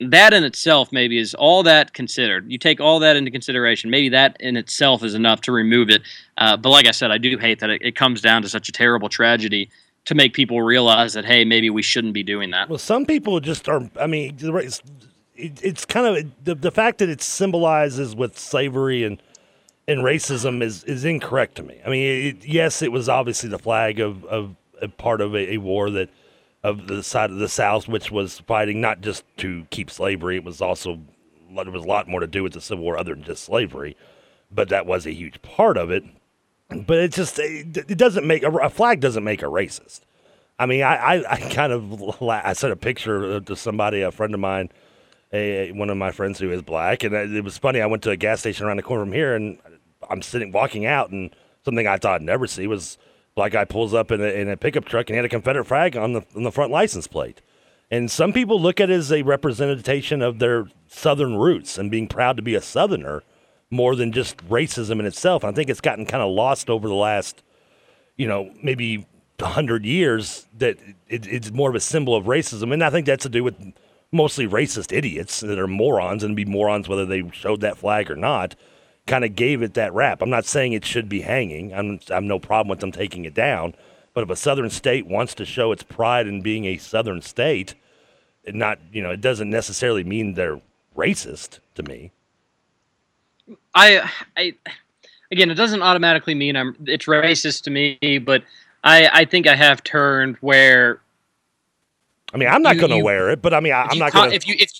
[0.00, 2.50] that in itself maybe is all that considered.
[2.50, 6.02] You take all that into consideration maybe that in itself is enough to remove it.
[6.38, 8.68] Uh, but like I said I do hate that it, it comes down to such
[8.68, 9.70] a terrible tragedy
[10.06, 13.40] to make people realize that hey maybe we shouldn't be doing that Well, some people
[13.40, 13.88] just are.
[13.98, 14.82] I mean, it's,
[15.36, 19.22] it's kind of the, the fact that it symbolizes with slavery and
[19.88, 21.80] and racism is is incorrect to me.
[21.84, 25.54] I mean, it, yes, it was obviously the flag of of a part of a,
[25.54, 26.10] a war that
[26.62, 30.36] of the side of the South, which was fighting not just to keep slavery.
[30.36, 31.00] It was also
[31.54, 33.96] there was a lot more to do with the Civil War other than just slavery,
[34.52, 36.04] but that was a huge part of it.
[36.70, 40.00] But it just it, doesn't make a, flag doesn't make a racist.
[40.58, 44.34] I mean, I, I, I kind of I sent a picture to somebody, a friend
[44.34, 44.70] of mine,
[45.32, 47.80] a, one of my friends who is black, and it was funny.
[47.80, 49.58] I went to a gas station around the corner from here, and
[50.08, 52.98] I'm sitting walking out, and something I thought I'd never see was
[53.34, 55.96] black guy pulls up in a, in a pickup truck and had a Confederate flag
[55.96, 57.40] on the on the front license plate.
[57.90, 62.06] And some people look at it as a representation of their Southern roots and being
[62.06, 63.24] proud to be a Southerner
[63.70, 65.44] more than just racism in itself.
[65.44, 67.42] I think it's gotten kind of lost over the last,
[68.16, 69.06] you know, maybe
[69.40, 70.76] hundred years that
[71.08, 73.72] it, it's more of a symbol of racism, and I think that's to do with
[74.12, 78.16] mostly racist idiots that are morons and be morons whether they showed that flag or
[78.16, 78.56] not.
[79.06, 80.20] Kind of gave it that rap.
[80.20, 81.72] I'm not saying it should be hanging.
[81.72, 83.74] I'm I'm no problem with them taking it down.
[84.12, 87.74] But if a southern state wants to show its pride in being a southern state,
[88.46, 90.60] not you know it doesn't necessarily mean they're
[90.96, 92.12] racist to me.
[93.74, 94.54] I I
[95.32, 98.42] again, it doesn't automatically mean I'm it's racist to me, but
[98.84, 101.00] I I think I have turned where.
[102.32, 104.30] I mean, I'm not going to wear it, but I mean, I, am not going
[104.30, 104.36] to.
[104.36, 104.70] If you if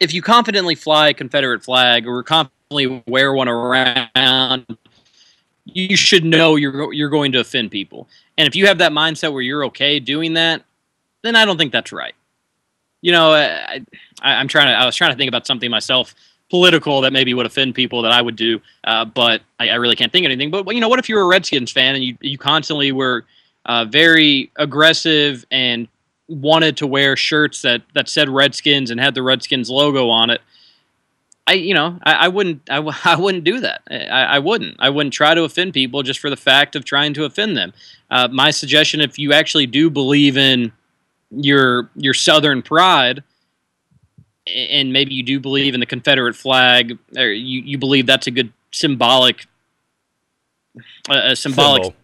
[0.00, 4.78] if you confidently fly a Confederate flag or confidently wear one around,
[5.64, 8.08] you should know you're you're going to offend people.
[8.38, 10.62] And if you have that mindset where you're okay doing that,
[11.22, 12.14] then I don't think that's right.
[13.00, 13.84] You know, I,
[14.22, 14.72] I am trying to.
[14.72, 16.14] I was trying to think about something myself
[16.54, 19.96] political that maybe would offend people that I would do, uh, but I, I, really
[19.96, 20.52] can't think of anything.
[20.52, 23.24] But you know, what if you were a Redskins fan and you you constantly were
[23.66, 25.88] uh, very aggressive and
[26.28, 30.42] wanted to wear shirts that that said Redskins and had the Redskins logo on it?
[31.48, 33.82] I you know I, I wouldn't I, I wouldn't do that.
[33.90, 37.14] I, I wouldn't I wouldn't try to offend people just for the fact of trying
[37.14, 37.72] to offend them.
[38.12, 40.70] Uh, my suggestion, if you actually do believe in
[41.32, 43.24] your your Southern pride
[44.46, 48.30] and maybe you do believe in the Confederate flag, or you, you believe that's a
[48.30, 49.46] good symbolic,
[51.08, 51.98] uh, a symbolic, symbol.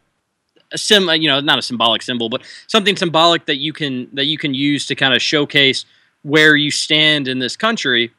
[0.72, 4.24] a sim, you know, not a symbolic symbol, but something symbolic that you can that
[4.24, 5.84] you can use to kind of showcase
[6.22, 8.12] where you stand in this country.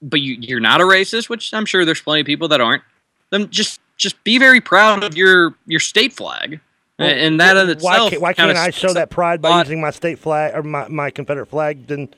[0.00, 2.84] But you, you're not a racist, which I'm sure there's plenty of people that aren't.
[3.30, 6.60] Then just just be very proud of your your state flag.
[6.98, 9.80] Well, and that in itself, why can't, why can't I show that pride by using
[9.80, 11.86] my state flag or my, my Confederate flag?
[11.86, 12.08] Then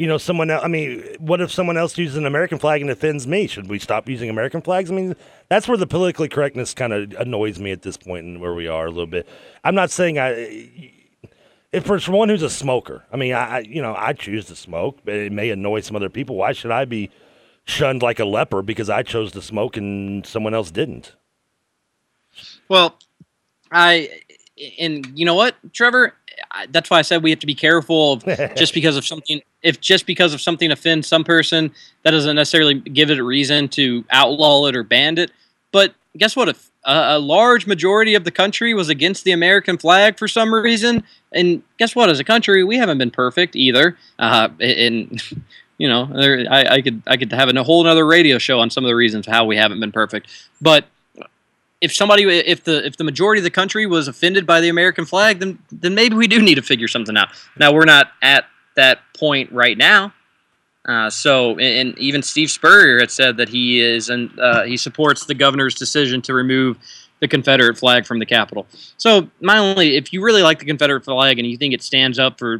[0.00, 0.64] you know, someone else.
[0.64, 3.46] I mean, what if someone else uses an American flag and offends me?
[3.46, 4.90] Should we stop using American flags?
[4.90, 5.14] I mean,
[5.50, 8.66] that's where the politically correctness kind of annoys me at this point and where we
[8.66, 9.28] are a little bit.
[9.62, 10.94] I'm not saying I.
[11.70, 15.00] If for someone who's a smoker, I mean, I you know I choose to smoke,
[15.04, 16.34] but it may annoy some other people.
[16.34, 17.10] Why should I be
[17.66, 21.14] shunned like a leper because I chose to smoke and someone else didn't?
[22.70, 22.96] Well,
[23.70, 24.08] I
[24.78, 26.14] and you know what, Trevor,
[26.70, 28.24] that's why I said we have to be careful of
[28.56, 29.40] just because of something.
[29.62, 31.72] If just because of something offends some person,
[32.02, 35.30] that doesn't necessarily give it a reason to outlaw it or ban it.
[35.72, 36.48] But guess what?
[36.48, 40.52] If a, a, large majority of the country was against the American flag for some
[40.52, 42.08] reason, and guess what?
[42.08, 43.96] As a country, we haven't been perfect either.
[44.18, 45.22] Uh, and
[45.78, 48.70] you know, there, I, I could I could have a whole other radio show on
[48.70, 50.28] some of the reasons how we haven't been perfect.
[50.60, 50.86] But
[51.80, 55.04] if somebody if the if the majority of the country was offended by the American
[55.04, 57.28] flag, then then maybe we do need to figure something out.
[57.58, 58.44] Now we're not at
[58.76, 60.12] that point right now.
[60.86, 65.26] Uh, so, and even Steve Spurrier had said that he is and uh, he supports
[65.26, 66.78] the governor's decision to remove
[67.20, 68.66] the Confederate flag from the Capitol.
[68.96, 72.18] So, my only, if you really like the Confederate flag and you think it stands
[72.18, 72.56] up for,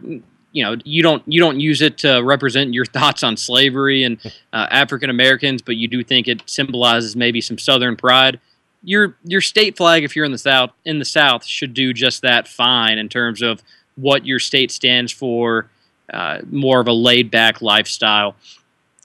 [0.53, 4.19] you know, you don't you don't use it to represent your thoughts on slavery and
[4.53, 8.39] uh, African Americans, but you do think it symbolizes maybe some Southern pride
[8.83, 12.23] your your state flag, if you're in the south, in the south, should do just
[12.23, 13.63] that fine in terms of
[13.97, 15.69] what your state stands for.
[16.13, 18.35] Uh, more of a laid back lifestyle.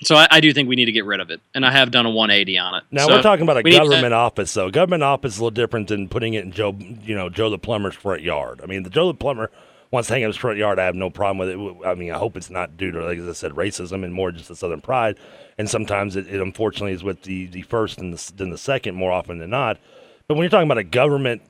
[0.03, 1.91] So I, I, do think we need to get rid of it, and I have
[1.91, 2.83] done a 180 on it.
[2.89, 4.71] Now so we're talking about a government to, office, though.
[4.71, 7.59] Government office is a little different than putting it in Joe, you know, Joe the
[7.59, 8.59] plumber's front yard.
[8.63, 9.51] I mean, the Joe the plumber
[9.91, 10.79] wants to hang in his front yard.
[10.79, 11.87] I have no problem with it.
[11.87, 14.31] I mean, I hope it's not due to, like as I said, racism and more
[14.31, 15.17] just the Southern pride.
[15.57, 18.95] And sometimes it, it unfortunately is with the the first and the, than the second
[18.95, 19.77] more often than not.
[20.27, 21.41] But when you're talking about a government,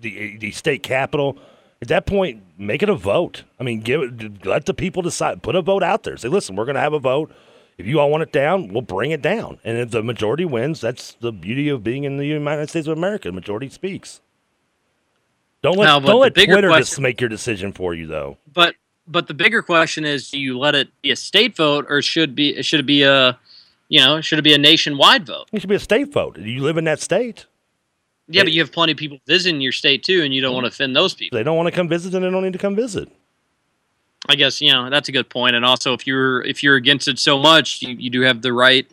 [0.00, 1.38] the the state capital,
[1.80, 3.44] at that point, make it a vote.
[3.60, 5.42] I mean, give it, let the people decide.
[5.42, 6.16] Put a vote out there.
[6.16, 7.32] Say, listen, we're going to have a vote.
[7.76, 9.60] If you all want it down, we'll bring it down.
[9.62, 12.98] And if the majority wins, that's the beauty of being in the United States of
[12.98, 13.28] America.
[13.28, 14.20] The majority speaks.
[15.62, 18.38] Don't let now, don't let Twitter question, just make your decision for you, though.
[18.52, 18.74] But
[19.06, 22.34] but the bigger question is: Do you let it be a state vote, or should
[22.34, 23.38] be should it be a
[23.88, 25.48] you know should it be a nationwide vote?
[25.52, 26.34] It should be a state vote.
[26.36, 27.46] Do you live in that state.
[28.28, 30.54] Yeah, They- but you have plenty of people visiting your state too, and you don't
[30.54, 31.36] want to offend those people.
[31.36, 33.08] they don't want to come visit, and they don't need to come visit.
[34.28, 35.56] I guess you know that's a good point.
[35.56, 38.52] And also, if you're if you're against it so much, you, you do have the
[38.52, 38.86] right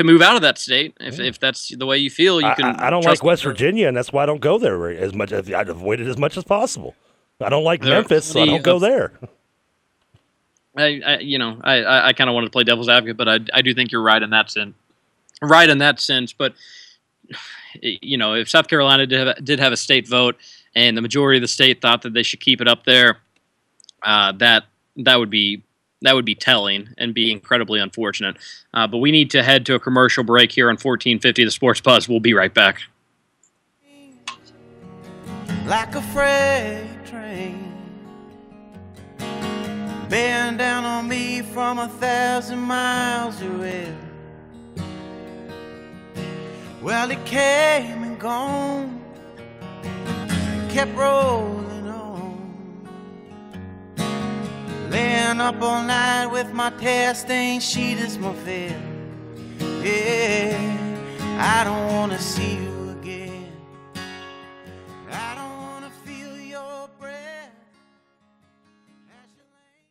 [0.00, 2.40] to move out of that state if, if that's the way you feel.
[2.40, 2.64] You I, can.
[2.64, 3.42] I, I don't like West.
[3.42, 5.32] Virginia, and that's why I don't go there as much.
[5.32, 6.94] I'd avoid it as much as possible.
[7.40, 9.12] I don't like There Memphis, so I don't go of- there.
[10.76, 13.28] I, I you know I I, I kind of wanted to play devil's advocate, but
[13.28, 14.74] I I do think you're right in that sense.
[15.42, 16.54] Right in that sense, but
[17.80, 20.36] you know if South Carolina did have, did have a state vote
[20.74, 23.18] and the majority of the state thought that they should keep it up there,
[24.02, 24.64] uh, that
[24.98, 25.62] that would be
[26.02, 28.36] that would be telling and be incredibly unfortunate.
[28.72, 31.80] Uh, but we need to head to a commercial break here on 1450 The Sports
[31.80, 32.08] Buzz.
[32.08, 32.82] We'll be right back.
[35.66, 37.72] like a freight train.
[40.08, 43.94] Bearing down on me from a thousand miles away.
[46.82, 49.00] Well, it came and gone,
[50.70, 51.79] kept rolling
[54.90, 58.76] Laying up all night with my tear stained sheet as my fare.
[59.84, 60.58] Yeah,
[61.38, 63.52] I don't wanna see you again.
[65.08, 67.52] I don't wanna feel your breath.
[69.36, 69.86] you lay-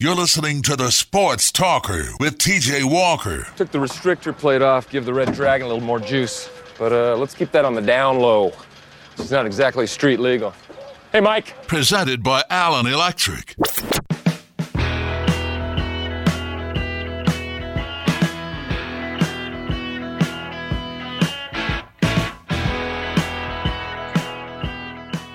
[0.00, 3.46] You're listening to the Sports Talker with TJ Walker.
[3.56, 6.48] Took the restrictor plate off, give the Red Dragon a little more juice.
[6.78, 8.52] But uh, let's keep that on the down low.
[9.16, 10.54] It's not exactly street legal.
[11.10, 11.66] Hey, Mike.
[11.66, 13.56] Presented by Allen Electric.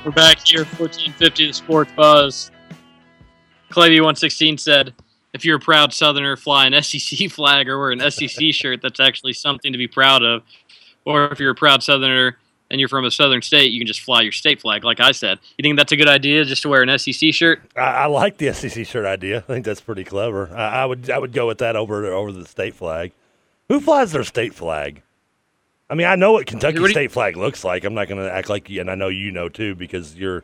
[0.06, 2.52] We're back here, 1450 The Sports Buzz.
[3.72, 4.94] Clavy116 said,
[5.34, 9.00] if you're a proud Southerner, fly an SEC flag or wear an SEC shirt, that's
[9.00, 10.44] actually something to be proud of.
[11.06, 12.38] Or if you're a proud Southerner
[12.72, 15.12] and you're from a Southern state, you can just fly your state flag, like I
[15.12, 15.38] said.
[15.58, 17.62] You think that's a good idea, just to wear an SEC shirt?
[17.76, 19.38] I, I like the SEC shirt idea.
[19.38, 20.49] I think that's pretty clever.
[20.56, 23.12] I, I would I would go with that over over the state flag.
[23.70, 25.01] Who flies their state flag?
[25.89, 27.84] I mean, I know what Kentucky What you- state flag looks like.
[27.84, 30.43] I'm not going to act like you, and I know you know too because you're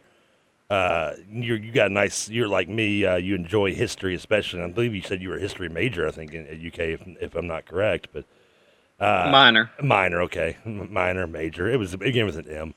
[0.70, 2.30] uh you're you got a nice.
[2.30, 3.06] You're like me.
[3.06, 4.62] Uh, you enjoy history, especially.
[4.62, 6.08] I believe you said you were a history major.
[6.08, 8.26] I think in, at UK, if, if I'm not correct, but
[9.00, 9.72] uh, Minor.
[9.82, 10.22] minor.
[10.24, 11.70] Okay, minor, major.
[11.70, 12.74] It was it began with an M.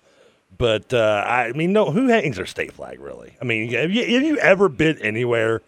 [0.57, 3.37] But uh, I mean, no, who hangs their state flag really?
[3.41, 5.63] I mean, have you, have you ever been anywhere?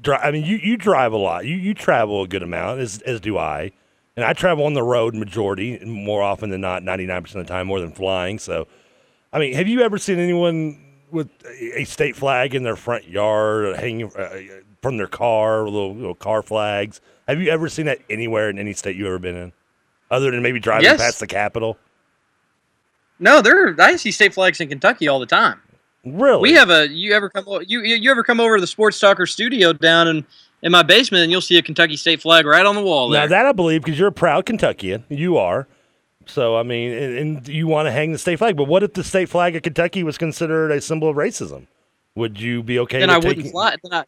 [0.00, 1.44] Dri- I mean, you, you drive a lot.
[1.44, 3.72] You you travel a good amount, as as do I.
[4.16, 7.46] And I travel on the road majority, more often than not, ninety nine percent of
[7.46, 8.38] the time, more than flying.
[8.38, 8.66] So,
[9.32, 10.78] I mean, have you ever seen anyone
[11.10, 14.38] with a a state flag in their front yard, hanging uh,
[14.82, 17.00] from their car, little little car flags?
[17.26, 19.52] Have you ever seen that anywhere in any state you've ever been in,
[20.10, 21.00] other than maybe driving Yes.
[21.00, 21.76] past the Capitol?
[23.18, 23.74] No, there.
[23.80, 25.60] I see state flags in Kentucky all the time.
[26.04, 26.40] Really?
[26.42, 26.88] We have a.
[26.88, 27.44] You ever come?
[27.66, 30.26] You you ever come over to the Sports Talker studio down in
[30.62, 33.22] in my basement, and you'll see a Kentucky state flag right on the wall there.
[33.22, 35.66] Now that I believe because you're a proud Kentuckian, you are.
[36.26, 38.56] So I mean, and, and you want to hang the state flag.
[38.56, 41.66] But what if the state flag of Kentucky was considered a symbol of racism?
[42.14, 43.00] Would you be okay?
[43.00, 43.76] then I wouldn't fly.
[43.82, 44.04] Then I,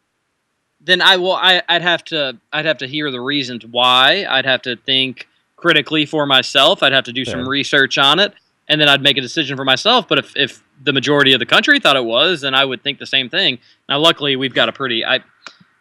[0.79, 1.33] then I will.
[1.33, 2.37] I, I'd have to.
[2.53, 4.25] I'd have to hear the reasons why.
[4.29, 5.27] I'd have to think
[5.61, 6.83] critically for myself.
[6.83, 8.33] I'd have to do some research on it,
[8.67, 10.07] and then I'd make a decision for myself.
[10.07, 12.99] But if if the majority of the country thought it was, then I would think
[12.99, 13.59] the same thing.
[13.87, 15.05] Now, luckily, we've got a pretty.
[15.05, 15.19] I,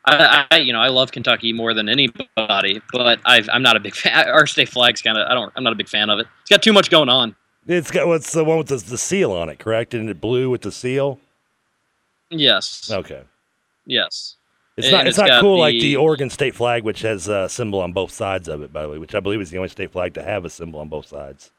[0.05, 3.81] I, I you know, I love Kentucky more than anybody, but I've, I'm not a
[3.81, 4.29] big fan.
[4.29, 5.27] Our state flag's kind of.
[5.29, 5.53] I don't.
[5.57, 6.27] I'm not a big fan of it.
[6.43, 7.35] It's got too much going on.
[7.67, 9.95] It's got what's the one with the, the seal on it, correct?
[9.95, 11.19] Isn't it blue with the seal?
[12.31, 12.91] Yes.
[12.91, 13.23] Okay.
[13.87, 14.37] Yes.
[14.81, 15.07] It's And not.
[15.07, 17.93] It's, it's not cool like the- the Oregon state flag, which has a symbol on
[17.93, 20.15] both sides of it, by the way, which I believe is the only state flag
[20.15, 21.51] to have a symbol on both sides.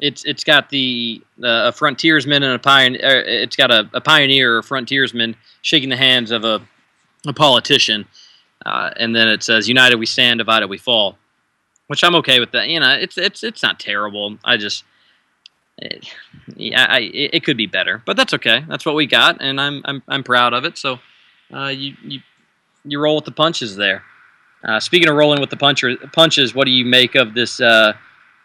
[0.00, 3.00] It's it's got the uh, a frontiersman and a pioneer.
[3.04, 6.60] Uh, it's got a, a pioneer or frontiersman shaking the hands of a
[7.26, 8.06] a politician,
[8.64, 11.18] uh, and then it says "United we stand, divided we fall,"
[11.88, 12.68] which I'm okay with that.
[12.68, 14.38] You know, it's it's it's not terrible.
[14.44, 14.84] I just.
[15.80, 16.12] It,
[16.56, 18.64] yeah, I, it, it could be better, but that's okay.
[18.68, 20.76] That's what we got, and I'm I'm I'm proud of it.
[20.76, 20.98] So,
[21.52, 22.20] uh, you you
[22.84, 24.02] you roll with the punches there.
[24.64, 27.92] Uh, speaking of rolling with the puncher, punches, what do you make of this uh,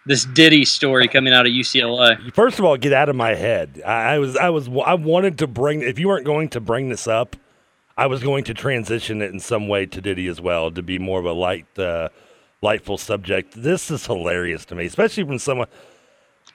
[0.06, 2.34] this Diddy story coming out of UCLA?
[2.34, 3.82] First of all, get out of my head.
[3.86, 5.82] I, I was, I was, I wanted to bring.
[5.82, 7.36] If you weren't going to bring this up,
[7.98, 11.00] I was going to transition it in some way to Diddy as well to be
[11.00, 12.10] more of a light, uh,
[12.62, 13.54] lightful subject.
[13.56, 15.68] This is hilarious to me, especially from someone.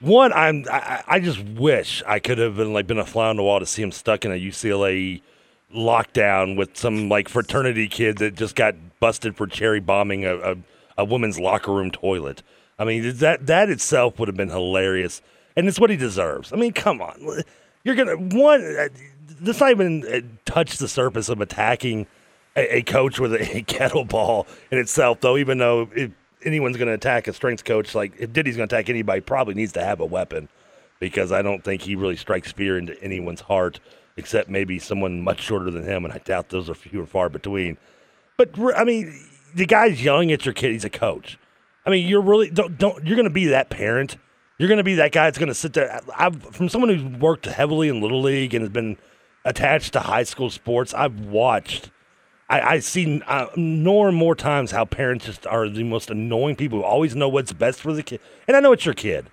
[0.00, 3.36] One, I'm, I, I just wish I could have been like been a fly on
[3.36, 5.22] the wall to see him stuck in a UCLA
[5.74, 10.56] lockdown with some like fraternity kid that just got busted for cherry bombing a, a,
[10.98, 12.42] a woman's locker room toilet.
[12.78, 15.20] I mean, that that itself would have been hilarious,
[15.56, 16.52] and it's what he deserves.
[16.52, 17.42] I mean, come on,
[17.84, 18.62] you're gonna one.
[18.78, 18.88] uh,
[19.40, 22.06] Let's not even uh, touch the surface of attacking
[22.56, 25.36] a, a coach with a, a kettleball in itself, though.
[25.36, 26.10] Even though if
[26.44, 29.84] anyone's to attack a strength coach, like if Diddy's to attack anybody, probably needs to
[29.84, 30.48] have a weapon
[31.00, 33.80] because I don't think he really strikes fear into anyone's heart,
[34.18, 37.28] except maybe someone much shorter than him, and I doubt those are few and far
[37.28, 37.78] between.
[38.36, 39.18] But I mean,
[39.54, 40.72] the guy's yelling at your kid.
[40.72, 41.38] He's a coach.
[41.86, 43.06] I mean, you're really don't don't.
[43.06, 44.16] You're going to be that parent.
[44.58, 46.00] You're going to be that guy that's going to sit there.
[46.16, 48.98] I've from someone who's worked heavily in little league and has been
[49.44, 50.92] attached to high school sports.
[50.92, 51.90] I've watched.
[52.50, 56.56] I, I see uh, more and more times how parents just are the most annoying
[56.56, 58.20] people who always know what's best for the kid.
[58.46, 59.26] And I know it's your kid,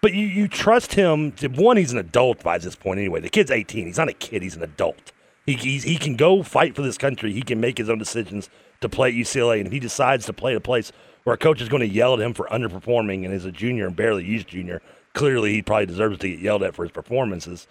[0.00, 1.32] but you, you trust him.
[1.32, 3.20] To, one, he's an adult by this point anyway.
[3.20, 3.86] The kid's 18.
[3.86, 5.12] He's not a kid, he's an adult.
[5.46, 7.32] He, he can go fight for this country.
[7.32, 8.48] He can make his own decisions
[8.82, 9.58] to play at UCLA.
[9.58, 10.92] And if he decides to play at a place
[11.24, 13.88] where a coach is going to yell at him for underperforming and is a junior
[13.88, 14.80] and barely used junior,
[15.12, 17.66] clearly he probably deserves to get yelled at for his performances.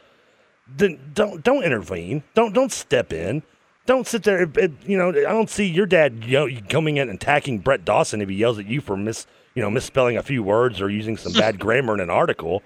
[0.68, 2.24] Then don't don't intervene.
[2.36, 3.44] Don't don't step in.
[3.86, 4.44] Don't sit there.
[4.44, 8.22] It- you know, I don't see your dad yell, coming in and attacking Brett Dawson
[8.22, 9.26] if he yells at you for mis
[9.56, 12.64] you know misspelling a few words or using some bad grammar in an article.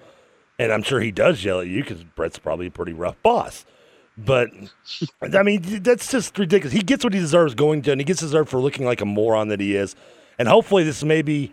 [0.58, 3.66] And I'm sure he does yell at you because Brett's probably a pretty rough boss.
[4.16, 4.50] But
[5.20, 6.72] I mean, that's just ridiculous.
[6.72, 9.04] He gets what he deserves going to, and he gets deserved for looking like a
[9.04, 9.96] moron that he is.
[10.38, 11.52] And hopefully, this maybe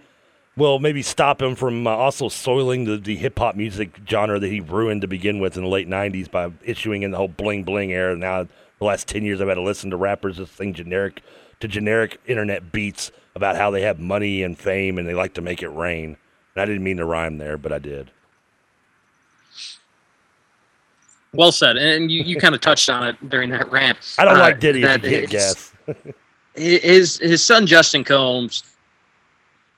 [0.56, 4.48] will maybe stop him from uh, also soiling the, the hip hop music genre that
[4.48, 7.64] he ruined to begin with in the late '90s by issuing in the whole bling
[7.64, 8.16] bling era.
[8.16, 11.24] Now, the last ten years, I've had to listen to rappers just sing generic
[11.62, 15.42] to generic internet beats about how they have money and fame and they like to
[15.42, 16.18] make it rain.
[16.56, 18.12] And I didn't mean to rhyme there, but I did.
[21.34, 23.98] Well said, and you, you kind of touched on it during that rant.
[24.20, 25.72] I don't Uh, like Diddy that guess.
[26.56, 28.64] his his son Justin Combs.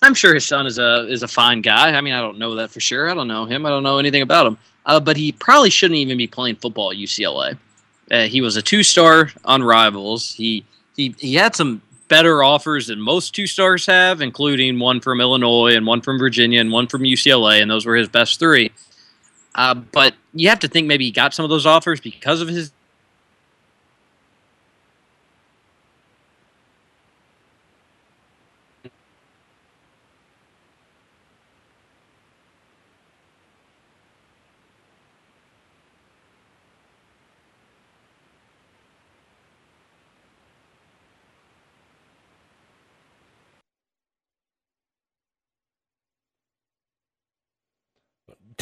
[0.02, 1.92] I'm sure his son is a is a fine guy.
[1.96, 3.10] I mean, I don't know that for sure.
[3.10, 3.68] I don't know him.
[3.68, 4.58] I don't know anything about him.
[4.88, 7.58] Uh, but he probably shouldn't even be playing football at UCLA.
[8.12, 10.34] Uh, he was a two star on Rivals.
[10.34, 10.66] He
[10.96, 15.76] he he had some better offers than most two stars have, including one from Illinois
[15.76, 18.72] and one from Virginia and one from UCLA, and those were his best three.
[19.56, 22.48] Uh, but you have to think maybe he got some of those offers because of
[22.48, 22.72] his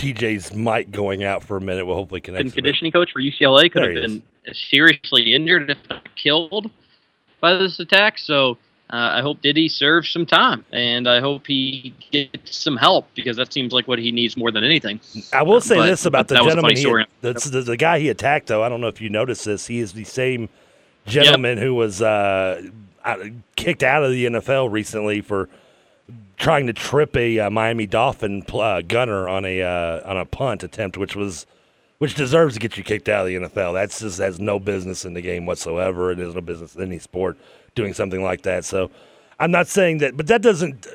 [0.02, 1.86] TJ's mic going out for a minute.
[1.86, 2.42] We'll hopefully connect.
[2.42, 4.24] and conditioning coach for UCLA could There have been
[4.54, 6.72] seriously injured if not killed
[7.40, 8.18] by this attack.
[8.18, 8.58] So
[8.92, 13.38] uh, I hope Diddy serves some time, and I hope he gets some help because
[13.38, 15.00] that seems like what he needs more than anything.
[15.32, 16.70] I will say But- this about the that was a gentleman.
[16.72, 17.06] funny He, story.
[17.22, 18.64] that's the, the guy he attacked, though.
[18.64, 19.68] I don't know if you noticed this.
[19.68, 20.50] He is the same
[21.06, 22.62] gentleman who was uh,
[23.56, 25.48] kicked out of the NFL recently for
[26.42, 30.64] trying to trip a uh, Miami Dolphin uh, gunner on a uh, on a punt
[30.64, 31.46] attempt, which was
[32.00, 33.74] which deserves to get you kicked out of the NFL.
[33.74, 36.12] That's just has no business in the game whatsoever.
[36.12, 37.38] It is no business in any sport
[37.76, 38.66] doing something like that.
[38.66, 38.90] So
[39.40, 40.88] I'm not saying that, but that doesn't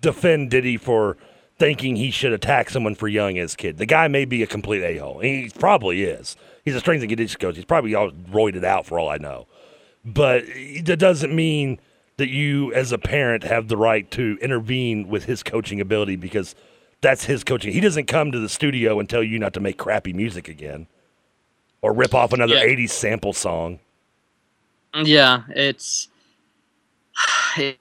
[0.00, 1.16] defend Diddy for
[1.58, 3.78] thinking he should attack someone for yelling at his kid.
[3.78, 5.18] The guy may be a complete a hole.
[5.18, 6.36] He probably is.
[6.64, 7.56] He's a strength and conditioning coach.
[7.56, 9.48] He's probably all roided out for all I know.
[10.04, 10.44] But
[10.84, 11.80] that doesn't mean
[12.22, 16.54] that you, as a parent, have the right to intervene with his coaching ability because
[17.02, 17.74] that's his coaching.
[17.74, 20.86] He doesn't come to the studio and tell you not to make crappy music again
[21.82, 22.64] or rip off another Yeah.
[22.64, 23.80] 80s sample song.
[24.94, 26.08] Yeah, it's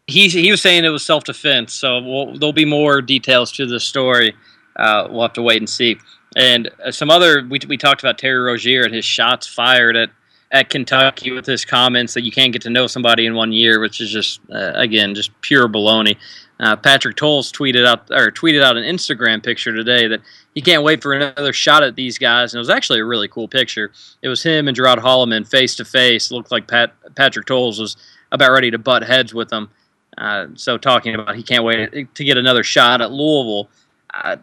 [0.08, 3.66] he he was saying it was self defense, so we'll, there'll be more details to
[3.68, 4.34] the story.
[4.78, 5.98] Uh, we'll have to wait and see.
[6.38, 10.10] And uh, some other we we talked about Terry Rozier and his shots fired at
[10.52, 13.80] at Kentucky with his comments that you can't get to know somebody in one year,
[13.80, 16.18] which is just uh, again just pure baloney.
[16.60, 20.22] Uh, Patrick Towles tweeted out or tweeted out an Instagram picture today that
[20.54, 23.28] he can't wait for another shot at these guys, and it was actually a really
[23.28, 23.92] cool picture.
[24.22, 26.32] It was him and Gerod Holliman face to face.
[26.32, 27.98] Looked like Pat Patrick Towles was
[28.32, 29.70] about ready to butt heads with them.
[30.18, 33.70] Uh, so talking about he can't wait to get another shot at Louisville.
[34.14, 34.36] Uh,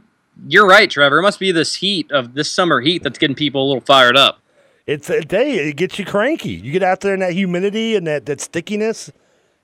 [0.47, 1.19] you're right, Trevor.
[1.19, 4.17] It must be this heat of this summer heat that's getting people a little fired
[4.17, 4.41] up.
[4.89, 5.68] It's a day.
[5.68, 6.53] It gets you cranky.
[6.53, 9.12] You get out there in that humidity and that, that stickiness.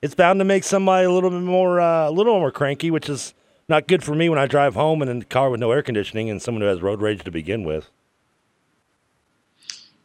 [0.02, 3.08] It's bound to make somebody a little bit more uh, a little more cranky, which
[3.08, 3.32] is
[3.66, 6.28] not good for me when I drive home in a car with no air conditioning
[6.28, 7.88] and someone who has road rage to begin with.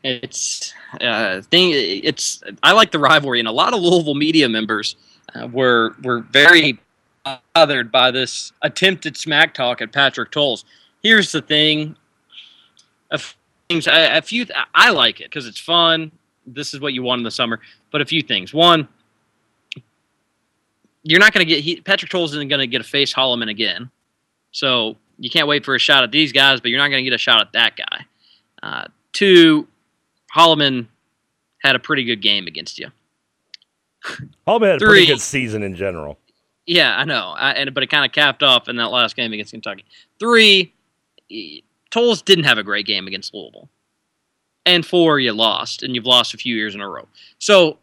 [0.04, 1.72] it's uh, thing.
[1.74, 4.96] It's I like the rivalry, and a lot of Louisville media members
[5.36, 6.80] uh, were were very
[7.54, 10.64] bothered by this attempted smack talk at Patrick Towles.
[11.04, 11.98] Here's the thing:
[13.12, 13.20] a
[13.70, 14.46] things, a, a few.
[14.74, 16.12] I like it because it's fun.
[16.46, 17.60] This is what you want in the summer.
[17.92, 18.54] But a few things.
[18.54, 18.88] One,
[21.04, 23.50] you're not going to get he, Patrick Towles isn't going to get a face Holliman
[23.50, 23.90] again,
[24.52, 26.60] so you can't wait for a shot at these guys.
[26.60, 28.06] But you're not going to get a shot at that guy.
[28.62, 29.68] Uh, two,
[30.36, 30.88] Holliman
[31.64, 32.90] had a pretty good game against you.
[34.48, 36.18] Holliman had a pretty good season in general.
[36.66, 39.34] Yeah, I know, I, and but it kind of capped off in that last game
[39.34, 39.86] against Kentucky.
[40.20, 40.72] Three,
[41.92, 43.70] Towles didn't have a great game against Louisville,
[44.66, 47.08] and four, you lost, and you've lost a few years in a row.
[47.40, 47.80] So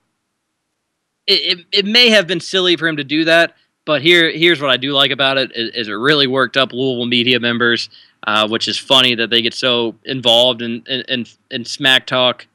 [1.26, 4.60] it, it, it may have been silly for him to do that, but here here's
[4.60, 7.88] what I do like about it is, is it really worked up Louisville media members,
[8.26, 12.46] uh, which is funny that they get so involved in in, in, in smack talk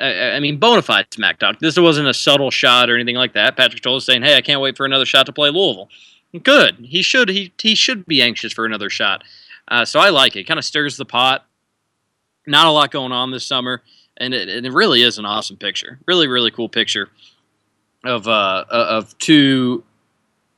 [0.00, 1.58] I mean, bona fide smack talk.
[1.58, 3.56] This wasn't a subtle shot or anything like that.
[3.56, 5.88] Patrick Towles saying, "Hey, I can't wait for another shot to play Louisville."
[6.42, 6.76] Good.
[6.82, 7.28] He should.
[7.28, 9.24] He he should be anxious for another shot.
[9.68, 10.44] Uh, so I like it.
[10.44, 11.46] Kind of stirs the pot.
[12.46, 13.82] Not a lot going on this summer,
[14.16, 15.98] and it, it really is an awesome picture.
[16.06, 17.10] Really, really cool picture
[18.04, 19.84] of uh, of two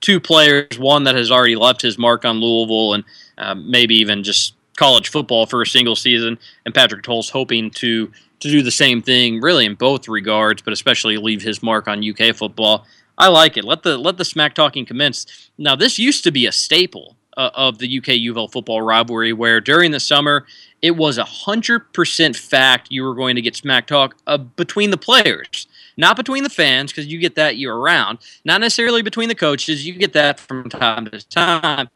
[0.00, 0.78] two players.
[0.78, 3.04] One that has already left his mark on Louisville, and
[3.38, 6.38] uh, maybe even just college football for a single season.
[6.64, 10.72] And Patrick Towles hoping to to do the same thing, really in both regards, but
[10.72, 12.86] especially leave his mark on UK football.
[13.18, 13.64] I like it.
[13.64, 15.50] Let the let the smack talking commence.
[15.58, 19.60] Now, this used to be a staple uh, of the UK UofL football rivalry, where
[19.60, 20.46] during the summer
[20.82, 24.90] it was a hundred percent fact you were going to get smack talk uh, between
[24.90, 25.66] the players,
[25.96, 28.18] not between the fans, because you get that year round.
[28.44, 31.88] Not necessarily between the coaches, you get that from time to time,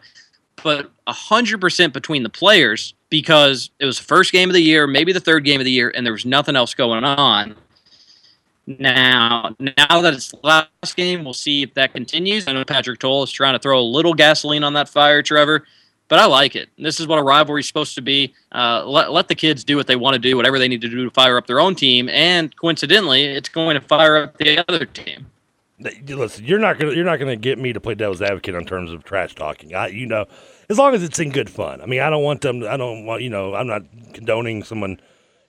[0.63, 4.63] but a hundred percent between the players because it was the first game of the
[4.63, 7.55] year, maybe the third game of the year, and there was nothing else going on.
[8.67, 12.49] Now, now that it's last game, we'll see if that continues.
[12.49, 15.67] I know Patrick Toll is trying to throw a little gasoline on that fire, Trevor,
[16.09, 16.71] but I like it.
[16.79, 18.33] This is what a rivalry is supposed to be.
[18.53, 20.89] Uh, let, let the kids do what they want to do, whatever they need to
[20.89, 24.65] do to fire up their own team, and coincidentally, it's going to fire up the
[24.67, 25.27] other team.
[26.07, 28.93] Listen, you're not gonna you're not gonna get me to play devil's advocate on terms
[28.93, 29.75] of trash talking.
[29.75, 30.25] I, you know,
[30.71, 31.83] as long as it's in good fun.
[31.83, 32.63] I mean, I don't want them.
[32.63, 33.55] I don't want you know.
[33.55, 33.83] I'm not
[34.15, 35.01] condoning someone,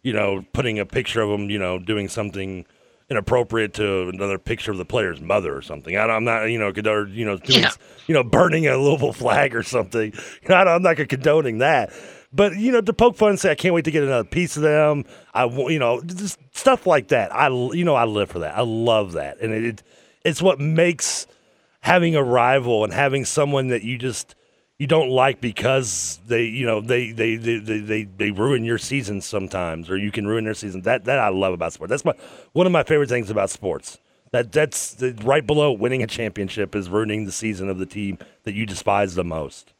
[0.01, 2.65] you know, putting a picture of them, you know, doing something
[3.09, 5.95] inappropriate to another picture of the player's mother or something.
[5.95, 7.71] I, am not, you know, or, you know, doing, yeah.
[8.07, 10.13] you know, burning a Louisville flag or something.
[10.43, 11.91] You know, I'm not condoning that.
[12.31, 14.57] But you know, to poke fun and say I can't wait to get another piece
[14.57, 15.05] of them.
[15.33, 17.33] I, want, you know, just stuff like that.
[17.33, 18.57] I, you know, I live for that.
[18.57, 19.83] I love that, and it, it
[20.25, 21.27] it's what makes
[21.79, 24.35] having a rival and having someone that you just
[24.77, 29.21] you don't like because they you know they they they they, they, ruin your season
[29.21, 30.81] sometimes or you can ruin their season.
[30.81, 31.89] That that I love about sports.
[31.89, 32.13] That's my
[32.51, 33.99] one of my favorite things about sports.
[34.31, 38.17] That that's the, right below winning a championship is ruining the season of the team
[38.43, 39.71] that you despise the most.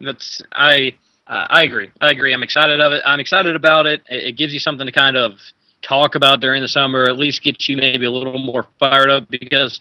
[0.00, 0.96] That's I
[1.28, 1.90] uh, I agree.
[2.00, 2.34] I agree.
[2.34, 3.02] I'm excited of it.
[3.06, 5.38] I'm excited about it it gives you something to kind of
[5.82, 9.30] talk about during the summer at least get you maybe a little more fired up
[9.30, 9.80] because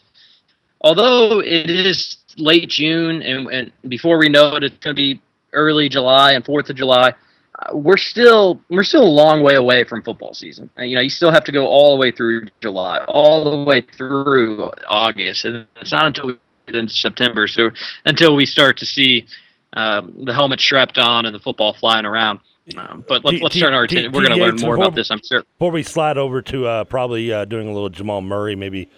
[0.86, 5.20] although it is late June and, and before we know it, it's going to be
[5.52, 7.14] early July and Fourth of July.
[7.58, 10.70] Uh, we're still we're still a long way away from football season.
[10.78, 13.64] And, you know, you still have to go all the way through July, all the
[13.64, 17.70] way through August, and it's not until we get into September, so
[18.06, 19.26] until we start to see
[19.74, 22.40] um, the helmet strapped on and the football flying around.
[22.78, 23.88] Um, but let's, let's start our.
[23.88, 25.12] T- we're going to learn more about this.
[25.12, 25.44] I'm sure.
[25.58, 28.90] Before we slide over to uh, probably uh, doing a little Jamal Murray, maybe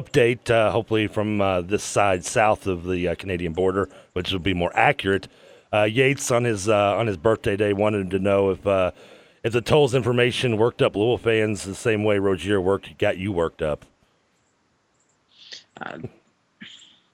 [0.00, 4.38] update, uh, hopefully from uh, this side south of the uh, Canadian border, which will
[4.38, 5.28] be more accurate.
[5.72, 8.66] Uh, Yates on his uh, on his birthday day wanted to know if
[9.42, 13.32] if the Towles information worked up Louisville fans the same way Rozier worked got you
[13.32, 13.84] worked up.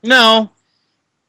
[0.03, 0.51] no,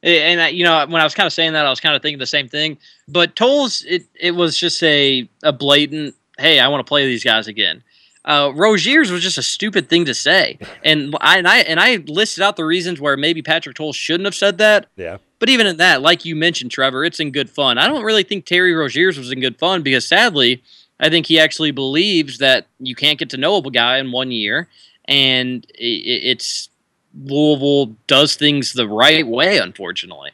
[0.04, 2.20] and you know when I was kind of saying that, I was kind of thinking
[2.20, 2.78] the same thing.
[3.08, 7.24] But Towles, it it was just a a blatant, hey, I want to play these
[7.24, 7.84] guys again
[8.26, 11.98] uh, Rozier's was just a stupid thing to say, and I and I and I
[12.08, 14.88] listed out the reasons where maybe Patrick Toll shouldn't have said that.
[14.96, 15.18] Yeah.
[15.40, 17.80] But even in that, like you mentioned, Trevor, it's in good fun.
[17.80, 20.62] I don't really think Terry Rozier's was in good fun because sadly,
[21.00, 24.30] I think he actually believes that you can't get to know a guy in one
[24.30, 24.68] year,
[25.06, 26.70] and it's
[27.20, 30.32] Louisville does things the right way, unfortunately.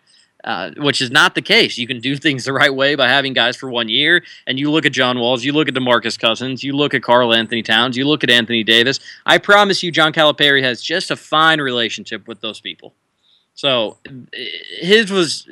[0.47, 1.77] Uh, which is not the case.
[1.77, 4.23] You can do things the right way by having guys for one year.
[4.47, 7.63] And you look at John Walls, you look at DeMarcus Cousins, you look at Karl-Anthony
[7.63, 9.01] Towns, you look at Anthony Davis.
[9.25, 12.93] I promise you, John Calipari has just a fine relationship with those people.
[13.55, 13.97] So
[14.79, 15.49] his was,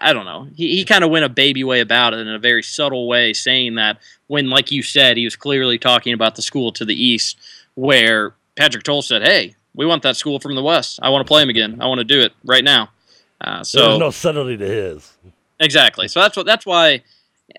[0.00, 0.48] I don't know.
[0.56, 3.32] He, he kind of went a baby way about it in a very subtle way,
[3.32, 7.00] saying that when, like you said, he was clearly talking about the school to the
[7.00, 7.38] east,
[7.74, 10.98] where Patrick Toll said, "Hey, we want that school from the west.
[11.02, 11.80] I want to play him again.
[11.80, 12.88] I want to do it right now."
[13.42, 15.12] Uh, so there's no subtlety to his.
[15.58, 16.08] Exactly.
[16.08, 17.02] So that's what that's why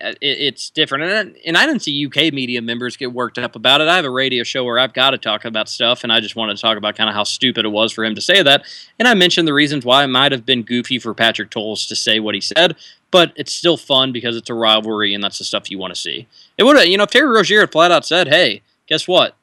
[0.00, 1.04] uh, it, it's different.
[1.04, 3.88] And, and I didn't see UK media members get worked up about it.
[3.88, 6.36] I have a radio show where I've got to talk about stuff, and I just
[6.36, 8.64] wanted to talk about kind of how stupid it was for him to say that.
[8.98, 11.96] And I mentioned the reasons why it might have been goofy for Patrick Towles to
[11.96, 12.76] say what he said,
[13.10, 16.00] but it's still fun because it's a rivalry, and that's the stuff you want to
[16.00, 16.26] see.
[16.56, 19.36] It would have, you know, if Terry Rozier had flat out said, "Hey, guess what?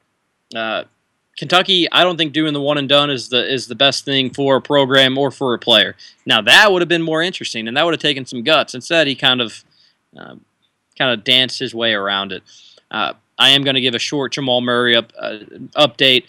[0.54, 0.84] Uh,
[1.38, 4.30] Kentucky, I don't think doing the one and done is the is the best thing
[4.30, 5.96] for a program or for a player.
[6.26, 8.74] Now that would have been more interesting, and that would have taken some guts.
[8.74, 9.64] Instead, he kind of
[10.16, 10.34] uh,
[10.98, 12.42] kind of danced his way around it.
[12.90, 15.38] Uh, I am going to give a short Jamal Murray up, uh,
[15.76, 16.24] update.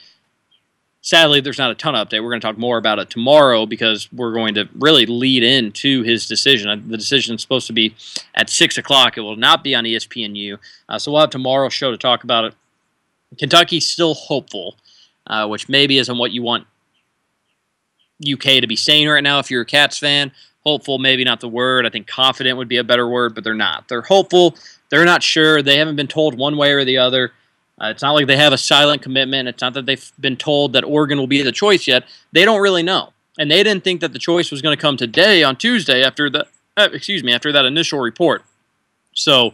[1.01, 2.23] Sadly, there's not a ton of update.
[2.23, 6.01] We're going to talk more about it tomorrow because we're going to really lead into
[6.03, 6.69] his decision.
[6.69, 7.93] Uh, the decision is supposed to be
[8.35, 9.17] at six o'clock.
[9.17, 10.57] It will not be on ESPNU,
[10.87, 12.53] uh, so we'll have tomorrow's show to talk about it.
[13.37, 14.75] Kentucky's still hopeful,
[15.27, 16.67] uh, which maybe isn't what you want
[18.25, 20.31] UK to be saying right now if you're a Cats fan
[20.63, 21.85] hopeful, maybe not the word.
[21.85, 23.87] I think confident would be a better word, but they're not.
[23.87, 24.55] They're hopeful.
[24.89, 25.61] They're not sure.
[25.61, 27.31] They haven't been told one way or the other.
[27.81, 29.47] Uh, it's not like they have a silent commitment.
[29.47, 32.05] It's not that they've been told that Oregon will be the choice yet.
[32.31, 34.95] They don't really know, and they didn't think that the choice was going to come
[34.95, 36.45] today on Tuesday after the
[36.77, 38.43] uh, excuse me after that initial report.
[39.13, 39.53] So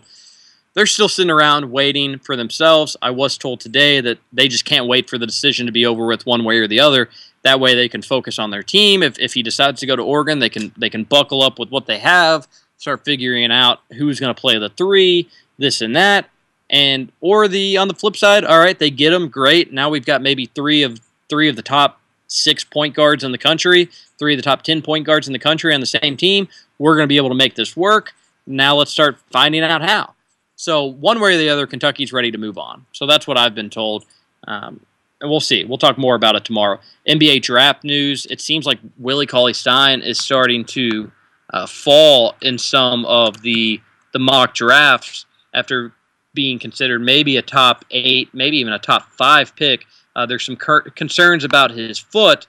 [0.79, 2.95] they're still sitting around waiting for themselves.
[3.01, 6.05] I was told today that they just can't wait for the decision to be over
[6.05, 7.09] with one way or the other.
[7.41, 9.03] That way they can focus on their team.
[9.03, 11.69] If, if he decides to go to Oregon, they can they can buckle up with
[11.69, 12.47] what they have,
[12.77, 15.27] start figuring out who's going to play the three,
[15.57, 16.29] this and that,
[16.69, 19.73] and or the on the flip side, all right, they get them great.
[19.73, 23.37] Now we've got maybe three of three of the top six point guards in the
[23.37, 26.47] country, three of the top ten point guards in the country on the same team.
[26.77, 28.13] We're going to be able to make this work.
[28.47, 30.13] Now let's start finding out how.
[30.59, 32.85] So one way or the other, Kentucky's ready to move on.
[32.91, 34.05] So that's what I've been told.
[34.45, 34.81] Um,
[35.21, 35.63] and we'll see.
[35.63, 36.81] We'll talk more about it tomorrow.
[37.07, 38.25] NBA draft news.
[38.25, 41.09] It seems like Willie Cauley Stein is starting to
[41.53, 43.79] uh, fall in some of the
[44.11, 45.93] the mock drafts after
[46.33, 49.85] being considered maybe a top eight, maybe even a top five pick.
[50.17, 52.47] Uh, there's some cur- concerns about his foot.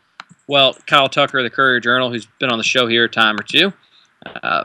[0.48, 3.38] Well, Kyle Tucker, of the Courier Journal, who's been on the show here a time
[3.38, 3.72] or two,
[4.42, 4.64] uh,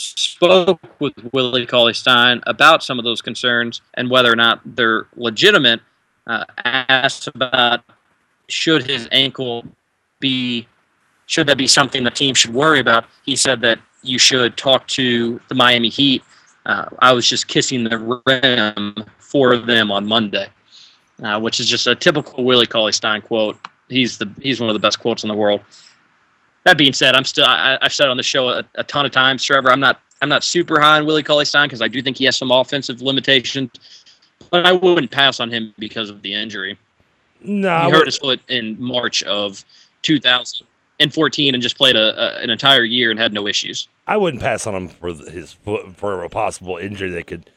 [0.00, 5.06] spoke with Willie Cauley Stein about some of those concerns and whether or not they're
[5.16, 5.80] legitimate
[6.26, 7.82] uh, asked about
[8.48, 9.64] should his ankle
[10.20, 10.66] be
[11.26, 13.06] should that be something the team should worry about.
[13.24, 16.22] He said that you should talk to the Miami Heat.
[16.66, 20.48] Uh, I was just kissing the rim for them on Monday,
[21.22, 23.58] uh, which is just a typical Willie Cauley Stein quote.
[23.88, 25.62] He's the he's one of the best quotes in the world.
[26.64, 29.12] That being said, I'm still I, have said on the show a, a, ton of
[29.12, 29.70] times, Trevor.
[29.70, 32.24] I'm not I'm not super high on Willie Cauley Stein because I do think he
[32.26, 33.70] has some offensive limitations
[34.52, 36.78] but I wouldn't pass on him because of the injury.
[37.42, 39.64] No, he hurt his foot in March of
[40.02, 43.88] 2014 and just played a, a, an entire year and had no issues.
[44.06, 47.50] I wouldn't pass on him for his foot for a possible injury that could,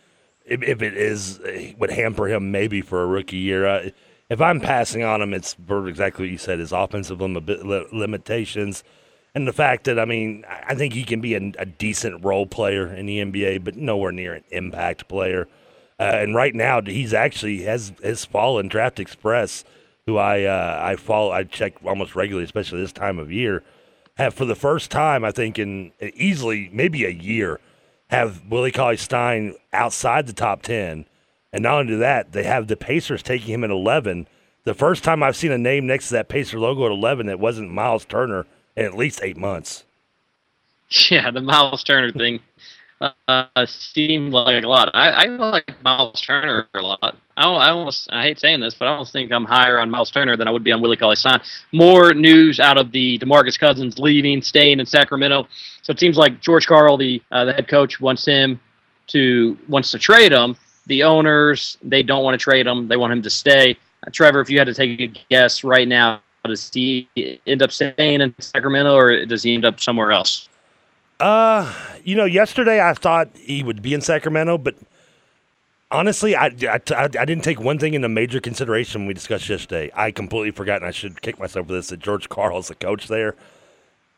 [0.46, 1.40] if, if it is,
[1.78, 3.68] would hamper him maybe for a rookie year.
[3.68, 3.90] Uh,
[4.30, 8.84] if I'm passing on him, it's exactly what you said: his offensive lim- limitations,
[9.34, 12.48] and the fact that I mean, I think he can be a, a decent role
[12.48, 15.48] player in the NBA, but nowhere near an impact player.
[16.00, 19.64] Uh, and right now, he's actually has has fallen Draft Express,
[20.06, 23.64] who I uh, I follow, I check almost regularly, especially this time of year.
[24.18, 27.60] Have for the first time, I think in easily maybe a year,
[28.10, 31.06] have Willie Cauley Stein outside the top ten,
[31.56, 34.28] and not only that, they have the Pacers taking him at eleven.
[34.66, 37.40] The first time I've seen a name next to that Pacer logo at eleven that
[37.40, 38.46] wasn't Miles Turner
[38.76, 39.86] in at least eight months.
[41.10, 42.42] Yeah, the Miles Turner thing
[43.02, 44.92] uh, seemed like a lot.
[44.94, 47.18] I, I like Miles Turner a lot.
[47.38, 50.12] I, I almost I hate saying this, but I almost think I'm higher on Miles
[50.12, 51.40] Turner than I would be on Willie Cauley Stein.
[51.72, 55.48] More news out of the DeMarcus Cousins leaving, staying in Sacramento.
[55.82, 58.60] So it seems like George Karl, the uh, the head coach, wants him
[59.08, 60.58] to wants to trade him.
[60.88, 62.88] The owners they don't want to trade him.
[62.88, 63.78] They want him to stay.
[64.06, 67.08] Uh, Trevor, if you had to take a guess right now, does he
[67.48, 70.48] end up staying in Sacramento or does he end up somewhere else?
[71.20, 74.76] Uh, you know, yesterday I thought he would be in Sacramento, but
[75.90, 79.90] honestly, I, I, I, didn't take one thing into major consideration when we discussed yesterday.
[79.96, 82.76] I completely forgot, and I should kick myself for this, that George Karl is the
[82.76, 83.36] coach there.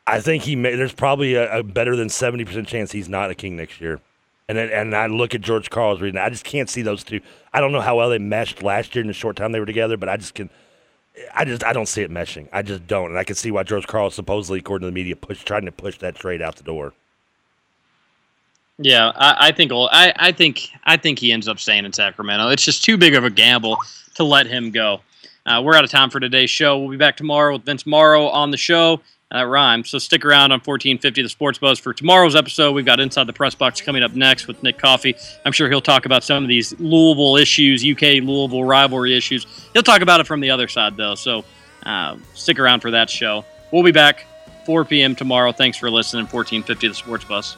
[0.06, 3.34] I think he may, there's probably a, a better than 70% chance he's not a
[3.34, 4.00] king next year.
[4.48, 6.18] And then, and I look at George Karl's reading.
[6.18, 7.20] I just can't see those two.
[7.52, 9.66] I don't know how well they meshed last year in the short time they were
[9.66, 10.48] together, but I just can.
[11.34, 12.48] I just I don't see it meshing.
[12.52, 15.16] I just don't, and I can see why George Karl supposedly, according to the media,
[15.16, 16.94] push trying to push that trade out the door.
[18.78, 22.48] Yeah, I, I think I, I think I think he ends up staying in Sacramento.
[22.48, 23.76] It's just too big of a gamble
[24.14, 25.00] to let him go.
[25.44, 26.78] Uh, we're out of time for today's show.
[26.78, 29.00] We'll be back tomorrow with Vince Marrow on the show.
[29.30, 29.90] That rhymes.
[29.90, 32.72] So stick around on 1450 The Sports Buzz for tomorrow's episode.
[32.72, 35.14] We've got Inside the Press Box coming up next with Nick Coffey.
[35.44, 39.46] I'm sure he'll talk about some of these Louisville issues, UK Louisville rivalry issues.
[39.74, 41.14] He'll talk about it from the other side, though.
[41.14, 41.44] So
[41.84, 43.44] uh, stick around for that show.
[43.70, 44.24] We'll be back
[44.64, 45.14] 4 p.m.
[45.14, 45.52] tomorrow.
[45.52, 46.24] Thanks for listening.
[46.24, 47.56] 1450 The Sports Buzz.